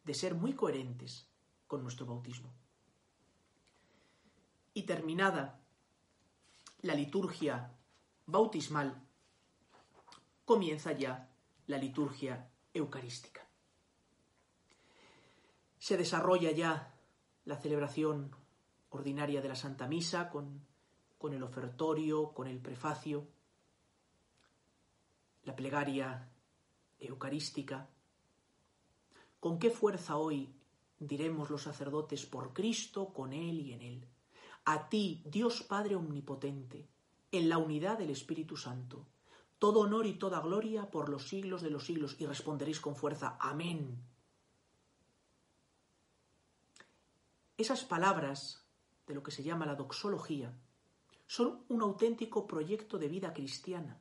de 0.05 0.15
ser 0.15 0.35
muy 0.35 0.55
coherentes 0.55 1.29
con 1.67 1.83
nuestro 1.83 2.07
bautismo. 2.07 2.51
Y 4.73 4.85
terminada 4.85 5.61
la 6.81 6.95
liturgia 6.95 7.77
bautismal, 8.25 9.03
comienza 10.47 10.93
ya 10.93 11.29
la 11.69 11.79
liturgia 11.79 12.51
eucarística 12.75 13.49
se 15.79 15.97
desarrolla 15.97 16.51
ya 16.51 16.95
la 17.45 17.57
celebración 17.57 18.35
ordinaria 18.91 19.41
de 19.41 19.49
la 19.49 19.55
Santa 19.55 19.87
Misa 19.87 20.29
con, 20.29 20.61
con 21.17 21.33
el 21.33 21.43
ofertorio, 21.43 22.33
con 22.35 22.47
el 22.49 22.59
prefacio, 22.59 23.27
la 25.45 25.55
plegaria 25.55 26.29
eucarística. 26.99 27.89
¿Con 29.41 29.59
qué 29.59 29.71
fuerza 29.71 30.17
hoy 30.17 30.53
diremos 30.99 31.49
los 31.49 31.63
sacerdotes 31.63 32.27
por 32.27 32.53
Cristo, 32.53 33.13
con 33.13 33.33
Él 33.33 33.61
y 33.61 33.73
en 33.73 33.83
Él? 33.83 34.09
A 34.65 34.89
ti, 34.89 35.23
Dios 35.25 35.63
Padre 35.63 35.97
Omnipotente, 35.97 36.89
en 37.31 37.49
la 37.49 37.59
unidad 37.59 37.99
del 37.99 38.11
Espíritu 38.11 38.57
Santo, 38.57 39.07
todo 39.59 39.81
honor 39.81 40.07
y 40.07 40.15
toda 40.15 40.41
gloria 40.41 40.91
por 40.91 41.09
los 41.09 41.29
siglos 41.29 41.63
de 41.63 41.71
los 41.71 41.85
siglos, 41.85 42.17
y 42.19 42.27
responderéis 42.27 42.81
con 42.81 42.95
fuerza, 42.95 43.37
Amén. 43.41 43.99
Esas 47.57 47.85
palabras 47.85 48.65
de 49.07 49.15
lo 49.15 49.23
que 49.23 49.33
se 49.33 49.43
llama 49.43 49.67
la 49.67 49.75
doxología 49.75 50.55
son 51.27 51.65
un 51.69 51.83
auténtico 51.83 52.47
proyecto 52.47 52.99
de 52.99 53.09
vida 53.09 53.33
cristiana. 53.33 54.01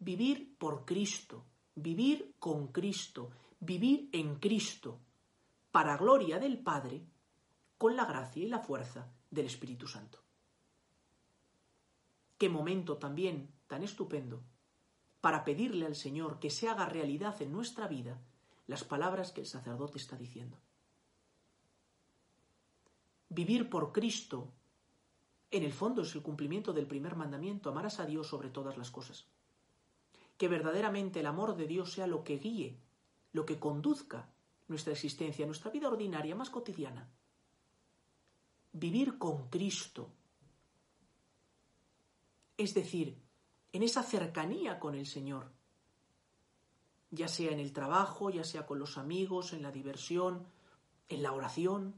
Vivir 0.00 0.56
por 0.58 0.84
Cristo, 0.84 1.44
vivir 1.74 2.34
con 2.38 2.68
Cristo, 2.68 3.30
vivir 3.60 4.08
en 4.12 4.36
Cristo, 4.36 4.98
para 5.70 5.96
gloria 5.96 6.38
del 6.38 6.58
Padre, 6.58 7.06
con 7.76 7.94
la 7.94 8.04
gracia 8.04 8.42
y 8.42 8.48
la 8.48 8.58
fuerza 8.58 9.08
del 9.30 9.46
Espíritu 9.46 9.86
Santo. 9.86 10.18
Qué 12.36 12.48
momento 12.48 12.96
también 12.98 13.52
tan 13.68 13.84
estupendo 13.84 14.42
para 15.20 15.44
pedirle 15.44 15.86
al 15.86 15.94
Señor 15.94 16.40
que 16.40 16.50
se 16.50 16.68
haga 16.68 16.86
realidad 16.86 17.40
en 17.42 17.52
nuestra 17.52 17.86
vida 17.86 18.20
las 18.66 18.84
palabras 18.84 19.32
que 19.32 19.40
el 19.40 19.46
sacerdote 19.46 19.98
está 19.98 20.16
diciendo. 20.16 20.58
Vivir 23.28 23.68
por 23.68 23.92
Cristo, 23.92 24.52
en 25.50 25.62
el 25.62 25.72
fondo, 25.72 26.02
es 26.02 26.14
el 26.14 26.22
cumplimiento 26.22 26.72
del 26.72 26.86
primer 26.86 27.14
mandamiento, 27.14 27.70
amarás 27.70 28.00
a 28.00 28.06
Dios 28.06 28.26
sobre 28.26 28.50
todas 28.50 28.76
las 28.76 28.90
cosas. 28.90 29.26
Que 30.36 30.48
verdaderamente 30.48 31.20
el 31.20 31.26
amor 31.26 31.56
de 31.56 31.66
Dios 31.66 31.92
sea 31.92 32.06
lo 32.06 32.24
que 32.24 32.38
guíe, 32.38 32.78
lo 33.32 33.44
que 33.44 33.58
conduzca 33.58 34.30
nuestra 34.68 34.92
existencia, 34.92 35.46
nuestra 35.46 35.70
vida 35.70 35.88
ordinaria, 35.88 36.36
más 36.36 36.50
cotidiana. 36.50 37.10
Vivir 38.72 39.18
con 39.18 39.48
Cristo, 39.48 40.10
es 42.56 42.74
decir, 42.74 43.27
en 43.78 43.84
esa 43.84 44.02
cercanía 44.02 44.80
con 44.80 44.96
el 44.96 45.06
Señor, 45.06 45.52
ya 47.12 47.28
sea 47.28 47.52
en 47.52 47.60
el 47.60 47.72
trabajo, 47.72 48.28
ya 48.28 48.42
sea 48.42 48.66
con 48.66 48.80
los 48.80 48.98
amigos, 48.98 49.52
en 49.52 49.62
la 49.62 49.70
diversión, 49.70 50.48
en 51.08 51.22
la 51.22 51.30
oración, 51.30 51.94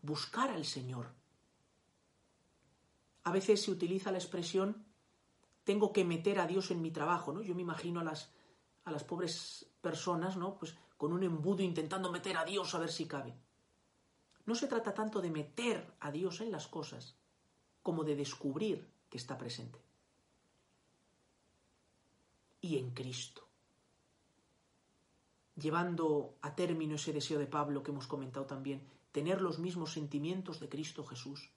buscar 0.00 0.48
al 0.48 0.64
Señor. 0.64 1.12
A 3.24 3.30
veces 3.30 3.62
se 3.62 3.70
utiliza 3.70 4.10
la 4.10 4.16
expresión 4.16 4.86
tengo 5.64 5.92
que 5.92 6.06
meter 6.06 6.40
a 6.40 6.46
Dios 6.46 6.70
en 6.70 6.80
mi 6.80 6.90
trabajo, 6.90 7.30
¿no? 7.30 7.42
Yo 7.42 7.54
me 7.54 7.60
imagino 7.60 8.00
a 8.00 8.04
las, 8.04 8.32
a 8.86 8.90
las 8.90 9.04
pobres 9.04 9.66
personas, 9.82 10.38
¿no? 10.38 10.56
Pues 10.56 10.78
con 10.96 11.12
un 11.12 11.22
embudo 11.24 11.62
intentando 11.62 12.10
meter 12.10 12.38
a 12.38 12.46
Dios 12.46 12.74
a 12.74 12.78
ver 12.78 12.90
si 12.90 13.04
cabe. 13.04 13.36
No 14.46 14.54
se 14.54 14.66
trata 14.66 14.94
tanto 14.94 15.20
de 15.20 15.28
meter 15.28 15.92
a 16.00 16.10
Dios 16.10 16.40
en 16.40 16.50
las 16.50 16.68
cosas 16.68 17.18
como 17.82 18.02
de 18.02 18.16
descubrir 18.16 18.88
que 19.10 19.18
está 19.18 19.36
presente. 19.36 19.85
Y 22.66 22.78
en 22.78 22.90
Cristo. 22.90 23.46
Llevando 25.54 26.36
a 26.42 26.56
término 26.56 26.96
ese 26.96 27.12
deseo 27.12 27.38
de 27.38 27.46
Pablo 27.46 27.84
que 27.84 27.92
hemos 27.92 28.08
comentado 28.08 28.44
también, 28.44 28.82
tener 29.12 29.40
los 29.40 29.60
mismos 29.60 29.92
sentimientos 29.92 30.58
de 30.58 30.68
Cristo 30.68 31.04
Jesús, 31.04 31.52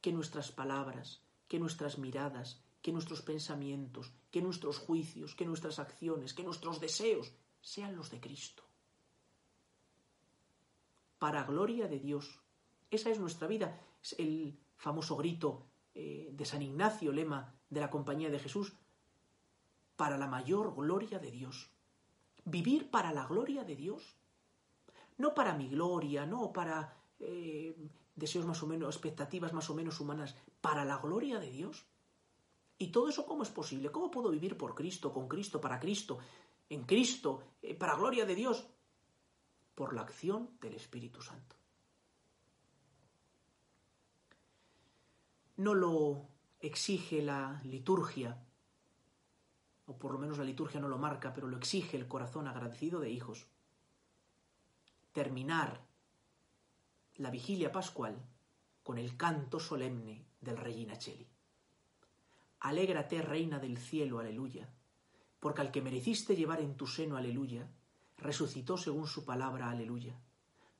que 0.00 0.10
nuestras 0.10 0.50
palabras, 0.50 1.22
que 1.46 1.60
nuestras 1.60 1.98
miradas, 1.98 2.60
que 2.82 2.90
nuestros 2.90 3.22
pensamientos, 3.22 4.10
que 4.32 4.42
nuestros 4.42 4.78
juicios, 4.78 5.36
que 5.36 5.46
nuestras 5.46 5.78
acciones, 5.78 6.34
que 6.34 6.42
nuestros 6.42 6.80
deseos 6.80 7.32
sean 7.60 7.94
los 7.94 8.10
de 8.10 8.18
Cristo. 8.18 8.64
Para 11.20 11.44
gloria 11.44 11.86
de 11.86 12.00
Dios. 12.00 12.40
Esa 12.90 13.10
es 13.10 13.20
nuestra 13.20 13.46
vida. 13.46 13.80
Es 14.02 14.16
el 14.18 14.58
famoso 14.74 15.14
grito 15.16 15.68
eh, 15.94 16.30
de 16.32 16.44
San 16.44 16.62
Ignacio, 16.62 17.12
lema 17.12 17.54
de 17.70 17.80
la 17.80 17.90
Compañía 17.90 18.28
de 18.28 18.40
Jesús. 18.40 18.72
Para 19.96 20.18
la 20.18 20.26
mayor 20.26 20.74
gloria 20.74 21.18
de 21.18 21.30
Dios. 21.30 21.70
Vivir 22.44 22.90
para 22.90 23.12
la 23.12 23.26
gloria 23.26 23.64
de 23.64 23.76
Dios 23.76 24.16
no 25.18 25.34
para 25.34 25.54
mi 25.54 25.68
gloria, 25.68 26.26
no 26.26 26.52
para 26.52 26.94
eh, 27.20 27.74
deseos 28.14 28.46
más 28.46 28.62
o 28.62 28.66
menos, 28.66 28.94
expectativas 28.94 29.52
más 29.52 29.68
o 29.70 29.74
menos 29.74 30.00
humanas, 30.00 30.36
para 30.60 30.84
la 30.84 30.98
gloria 30.98 31.38
de 31.38 31.50
Dios. 31.50 31.86
¿Y 32.78 32.88
todo 32.88 33.08
eso 33.08 33.24
cómo 33.24 33.42
es 33.42 33.48
posible? 33.48 33.90
¿Cómo 33.90 34.10
puedo 34.10 34.30
vivir 34.30 34.56
por 34.56 34.74
Cristo, 34.74 35.12
con 35.12 35.28
Cristo, 35.28 35.60
para 35.60 35.80
Cristo, 35.80 36.18
en 36.68 36.84
Cristo, 36.84 37.42
eh, 37.62 37.74
para 37.74 37.96
gloria 37.96 38.26
de 38.26 38.34
Dios? 38.34 38.66
Por 39.74 39.94
la 39.94 40.02
acción 40.02 40.50
del 40.60 40.74
Espíritu 40.74 41.22
Santo. 41.22 41.56
No 45.56 45.72
lo 45.72 46.28
exige 46.60 47.22
la 47.22 47.62
liturgia, 47.64 48.38
o 49.86 49.98
por 49.98 50.12
lo 50.12 50.18
menos 50.18 50.38
la 50.38 50.44
liturgia 50.44 50.80
no 50.80 50.88
lo 50.88 50.98
marca, 50.98 51.32
pero 51.32 51.46
lo 51.46 51.56
exige 51.56 51.96
el 51.96 52.08
corazón 52.08 52.46
agradecido 52.48 53.00
de 53.00 53.10
hijos 53.10 53.46
terminar 55.16 55.80
la 57.14 57.30
vigilia 57.30 57.72
pascual 57.72 58.22
con 58.82 58.98
el 58.98 59.16
canto 59.16 59.58
solemne 59.58 60.26
del 60.42 60.58
Regina 60.58 60.98
Cheli. 60.98 61.26
Alégrate, 62.60 63.22
Reina 63.22 63.58
del 63.58 63.78
cielo, 63.78 64.18
aleluya, 64.18 64.68
porque 65.40 65.62
al 65.62 65.70
que 65.70 65.80
mereciste 65.80 66.36
llevar 66.36 66.60
en 66.60 66.76
tu 66.76 66.86
seno, 66.86 67.16
aleluya, 67.16 67.66
resucitó 68.18 68.76
según 68.76 69.06
su 69.06 69.24
palabra, 69.24 69.70
aleluya. 69.70 70.20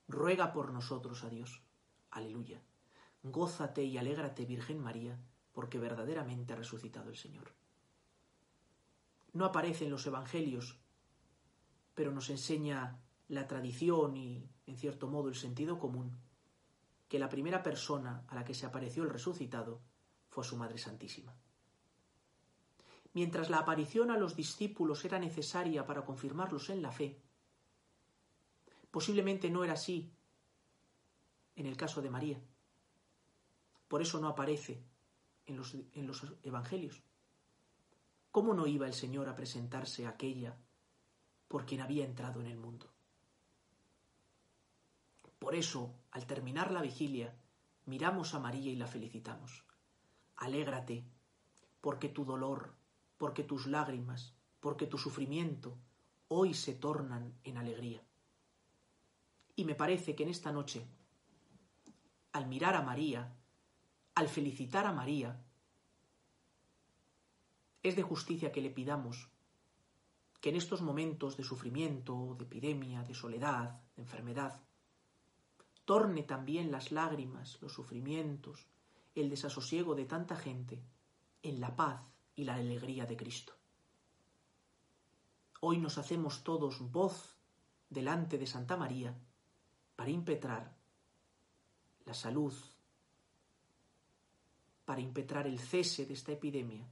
Ruega 0.07 0.53
por 0.53 0.71
nosotros 0.71 1.25
a 1.25 1.31
Dios, 1.31 1.63
aleluya. 2.11 2.61
Gózate 3.23 3.85
y 3.85 3.97
alégrate, 3.97 4.45
Virgen 4.45 4.81
María, 4.83 5.19
porque 5.55 5.79
verdaderamente 5.79 6.53
ha 6.53 6.57
resucitado 6.57 7.09
el 7.09 7.17
Señor. 7.17 7.55
No 9.37 9.45
aparece 9.45 9.85
en 9.85 9.91
los 9.91 10.07
Evangelios, 10.07 10.79
pero 11.95 12.11
nos 12.11 12.31
enseña 12.31 12.99
la 13.29 13.47
tradición 13.47 14.17
y, 14.17 14.49
en 14.67 14.79
cierto 14.79 15.09
modo, 15.09 15.29
el 15.29 15.35
sentido 15.35 15.79
común, 15.79 16.17
que 17.07 17.19
la 17.19 17.29
primera 17.29 17.63
persona 17.63 18.25
a 18.29 18.35
la 18.35 18.47
que 18.47 18.55
se 18.55 18.65
apareció 18.65 19.03
el 19.03 19.11
resucitado 19.11 19.83
fue 20.31 20.43
su 20.43 20.57
Madre 20.57 20.79
Santísima. 20.79 21.37
Mientras 23.13 23.51
la 23.51 23.59
aparición 23.59 24.11
a 24.11 24.17
los 24.17 24.37
discípulos 24.37 25.05
era 25.05 25.19
necesaria 25.19 25.85
para 25.85 26.07
confirmarlos 26.07 26.71
en 26.71 26.81
la 26.81 26.91
fe, 26.91 27.21
posiblemente 28.91 29.51
no 29.51 29.65
era 29.65 29.75
así 29.75 30.15
en 31.57 31.67
el 31.67 31.77
caso 31.77 32.01
de 32.01 32.09
María. 32.09 32.41
Por 33.87 34.01
eso 34.01 34.19
no 34.19 34.29
aparece 34.29 34.83
en 35.45 35.59
los, 35.59 35.75
en 35.75 36.07
los 36.07 36.25
evangelios. 36.43 37.03
¿Cómo 38.37 38.53
no 38.53 38.67
iba 38.67 38.87
el 38.87 38.93
Señor 38.93 39.31
a 39.31 39.35
presentarse 39.35 40.05
a 40.05 40.11
aquella 40.11 40.55
por 41.49 41.65
quien 41.65 41.81
había 41.81 42.05
entrado 42.05 42.39
en 42.43 42.49
el 42.49 42.59
mundo? 42.59 42.93
Por 45.39 45.55
eso, 45.55 45.95
al 46.11 46.27
terminar 46.27 46.71
la 46.71 46.83
vigilia, 46.83 47.35
miramos 47.87 48.35
a 48.35 48.39
María 48.39 48.71
y 48.71 48.77
la 48.77 48.87
felicitamos. 48.87 49.65
Alégrate, 50.37 51.03
porque 51.81 52.11
tu 52.11 52.27
dolor, 52.27 52.75
porque 53.17 53.43
tus 53.43 53.67
lágrimas, 53.67 54.35
porque 54.61 54.87
tu 54.87 54.99
sufrimiento 54.99 55.79
hoy 56.29 56.53
se 56.53 56.75
tornan 56.75 57.33
en 57.43 57.57
alegría. 57.57 58.03
Y 59.55 59.65
me 59.65 59.75
parece 59.75 60.15
que 60.15 60.25
en 60.25 60.29
esta 60.29 60.53
noche, 60.53 60.87
al 62.33 62.49
mirar 62.49 62.77
a 62.77 62.83
María, 62.83 63.35
al 64.15 64.29
felicitar 64.29 64.85
a 64.85 64.93
María, 64.93 65.43
es 67.89 67.95
de 67.95 68.03
justicia 68.03 68.51
que 68.51 68.61
le 68.61 68.71
pidamos 68.71 69.29
que 70.41 70.51
en 70.51 70.57
estos 70.57 70.83
momentos 70.83 71.37
de 71.37 71.45
sufrimiento, 71.45 72.35
de 72.39 72.45
epidemia, 72.45 73.03
de 73.03 73.15
soledad, 73.15 73.81
de 73.95 74.03
enfermedad, 74.03 74.61
torne 75.85 76.25
también 76.25 76.73
las 76.73 76.91
lágrimas, 76.91 77.59
los 77.63 77.73
sufrimientos, 77.73 78.67
el 79.15 79.31
desasosiego 79.31 79.95
de 79.95 80.05
tanta 80.05 80.37
gente 80.37 80.83
en 81.43 81.61
la 81.61 81.77
paz 81.77 82.03
y 82.35 82.45
la 82.45 82.57
alegría 82.57 83.07
de 83.07 83.17
Cristo. 83.17 83.55
Hoy 85.61 85.79
nos 85.79 85.97
hacemos 85.97 86.43
todos 86.43 86.81
voz 86.91 87.37
delante 87.89 88.37
de 88.37 88.47
Santa 88.47 88.77
María 88.77 89.17
para 89.95 90.11
impetrar 90.11 90.77
la 92.05 92.15
salud, 92.15 92.53
para 94.85 95.01
impetrar 95.01 95.47
el 95.47 95.59
cese 95.59 96.05
de 96.05 96.15
esta 96.15 96.33
epidemia, 96.33 96.87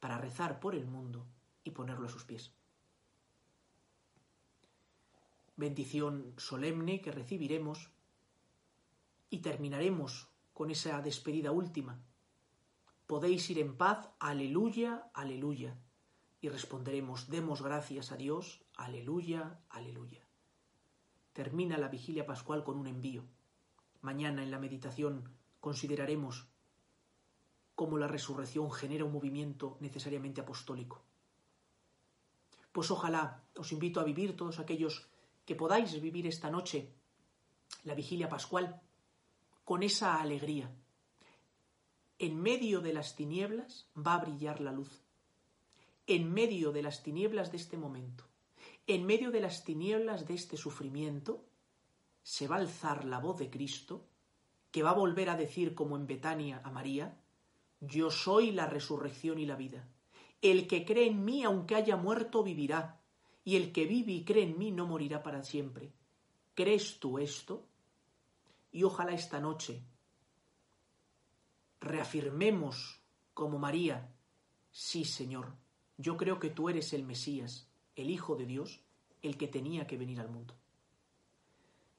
para 0.00 0.18
rezar 0.18 0.60
por 0.60 0.74
el 0.74 0.86
mundo 0.86 1.26
y 1.62 1.70
ponerlo 1.70 2.06
a 2.06 2.10
sus 2.10 2.24
pies 2.24 2.52
bendición 5.60 6.32
solemne 6.38 7.00
que 7.00 7.12
recibiremos 7.12 7.90
y 9.28 9.38
terminaremos 9.38 10.28
con 10.54 10.70
esa 10.70 11.00
despedida 11.02 11.52
última. 11.52 12.02
Podéis 13.06 13.48
ir 13.50 13.58
en 13.58 13.76
paz, 13.76 14.08
aleluya, 14.18 15.10
aleluya. 15.14 15.76
Y 16.40 16.48
responderemos, 16.48 17.28
demos 17.28 17.62
gracias 17.62 18.10
a 18.10 18.16
Dios, 18.16 18.64
aleluya, 18.74 19.60
aleluya. 19.68 20.24
Termina 21.34 21.76
la 21.76 21.88
vigilia 21.88 22.26
pascual 22.26 22.64
con 22.64 22.78
un 22.78 22.86
envío. 22.86 23.24
Mañana 24.00 24.42
en 24.42 24.50
la 24.50 24.58
meditación 24.58 25.28
consideraremos 25.60 26.48
cómo 27.80 27.96
la 27.96 28.08
resurrección 28.08 28.70
genera 28.70 29.06
un 29.06 29.12
movimiento 29.12 29.78
necesariamente 29.80 30.42
apostólico. 30.42 31.00
Pues 32.72 32.90
ojalá 32.90 33.42
os 33.56 33.72
invito 33.72 34.00
a 34.00 34.04
vivir 34.04 34.36
todos 34.36 34.58
aquellos 34.58 35.08
que 35.46 35.56
podáis 35.56 35.98
vivir 35.98 36.26
esta 36.26 36.50
noche 36.50 36.92
la 37.84 37.94
vigilia 37.94 38.28
pascual 38.28 38.82
con 39.64 39.82
esa 39.82 40.20
alegría. 40.20 40.70
En 42.18 42.42
medio 42.42 42.82
de 42.82 42.92
las 42.92 43.16
tinieblas 43.16 43.88
va 43.96 44.16
a 44.16 44.24
brillar 44.26 44.60
la 44.60 44.72
luz. 44.72 45.00
En 46.06 46.30
medio 46.30 46.72
de 46.72 46.82
las 46.82 47.02
tinieblas 47.02 47.50
de 47.50 47.56
este 47.56 47.78
momento, 47.78 48.28
en 48.86 49.06
medio 49.06 49.30
de 49.30 49.40
las 49.40 49.64
tinieblas 49.64 50.28
de 50.28 50.34
este 50.34 50.58
sufrimiento, 50.58 51.46
se 52.22 52.46
va 52.46 52.56
a 52.56 52.58
alzar 52.58 53.06
la 53.06 53.20
voz 53.20 53.38
de 53.38 53.48
Cristo, 53.48 54.04
que 54.70 54.82
va 54.82 54.90
a 54.90 55.00
volver 55.00 55.30
a 55.30 55.36
decir 55.38 55.74
como 55.74 55.96
en 55.96 56.06
Betania 56.06 56.60
a 56.62 56.70
María, 56.70 57.16
yo 57.80 58.10
soy 58.10 58.52
la 58.52 58.66
resurrección 58.66 59.38
y 59.38 59.46
la 59.46 59.56
vida, 59.56 59.88
El 60.42 60.66
que 60.66 60.86
cree 60.86 61.08
en 61.08 61.24
mí, 61.24 61.44
aunque 61.44 61.74
haya 61.74 61.96
muerto, 61.96 62.42
vivirá, 62.42 63.00
y 63.44 63.56
el 63.56 63.72
que 63.72 63.84
vive 63.84 64.12
y 64.12 64.24
cree 64.24 64.44
en 64.44 64.58
mí 64.58 64.70
no 64.70 64.86
morirá 64.86 65.22
para 65.22 65.42
siempre. 65.42 65.92
¿Crees 66.54 66.98
tú 66.98 67.18
esto? 67.18 67.66
Y 68.72 68.84
ojalá 68.84 69.12
esta 69.12 69.40
noche 69.40 69.82
reafirmemos 71.80 73.00
como 73.34 73.58
María, 73.58 74.14
sí 74.70 75.04
Señor, 75.04 75.54
yo 75.96 76.16
creo 76.16 76.38
que 76.38 76.50
tú 76.50 76.68
eres 76.68 76.92
el 76.92 77.04
Mesías, 77.04 77.70
el 77.96 78.10
Hijo 78.10 78.36
de 78.36 78.46
Dios, 78.46 78.80
el 79.22 79.36
que 79.36 79.48
tenía 79.48 79.86
que 79.86 79.96
venir 79.96 80.20
al 80.20 80.30
mundo. 80.30 80.54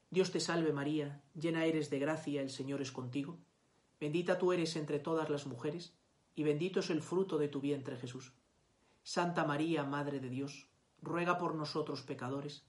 Dios 0.09 0.31
te 0.31 0.39
salve 0.39 0.73
María, 0.73 1.23
llena 1.33 1.65
eres 1.65 1.89
de 1.89 1.99
gracia, 1.99 2.41
el 2.41 2.49
Señor 2.49 2.81
es 2.81 2.91
contigo, 2.91 3.37
bendita 4.01 4.39
tú 4.39 4.51
eres 4.51 4.75
entre 4.75 4.97
todas 4.99 5.29
las 5.29 5.45
mujeres, 5.45 5.93
y 6.35 6.43
bendito 6.43 6.79
es 6.79 6.89
el 6.89 7.03
fruto 7.03 7.37
de 7.37 7.47
tu 7.47 7.61
vientre 7.61 7.95
Jesús. 7.97 8.33
Santa 9.03 9.45
María, 9.45 9.83
Madre 9.83 10.19
de 10.19 10.29
Dios, 10.29 10.67
ruega 11.01 11.37
por 11.37 11.53
nosotros 11.53 12.01
pecadores, 12.01 12.65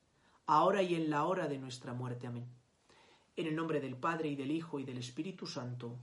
ahora 0.46 0.82
y 0.82 0.94
en 0.94 1.08
la 1.08 1.24
hora 1.24 1.48
de 1.48 1.58
nuestra 1.58 1.94
muerte. 1.94 2.26
Amén. 2.26 2.46
En 3.34 3.46
el 3.46 3.56
nombre 3.56 3.80
del 3.80 3.96
Padre 3.96 4.28
y 4.28 4.36
del 4.36 4.50
Hijo 4.50 4.78
y 4.78 4.84
del 4.84 4.98
Espíritu 4.98 5.46
Santo. 5.46 5.98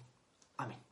Amén. 0.57 0.88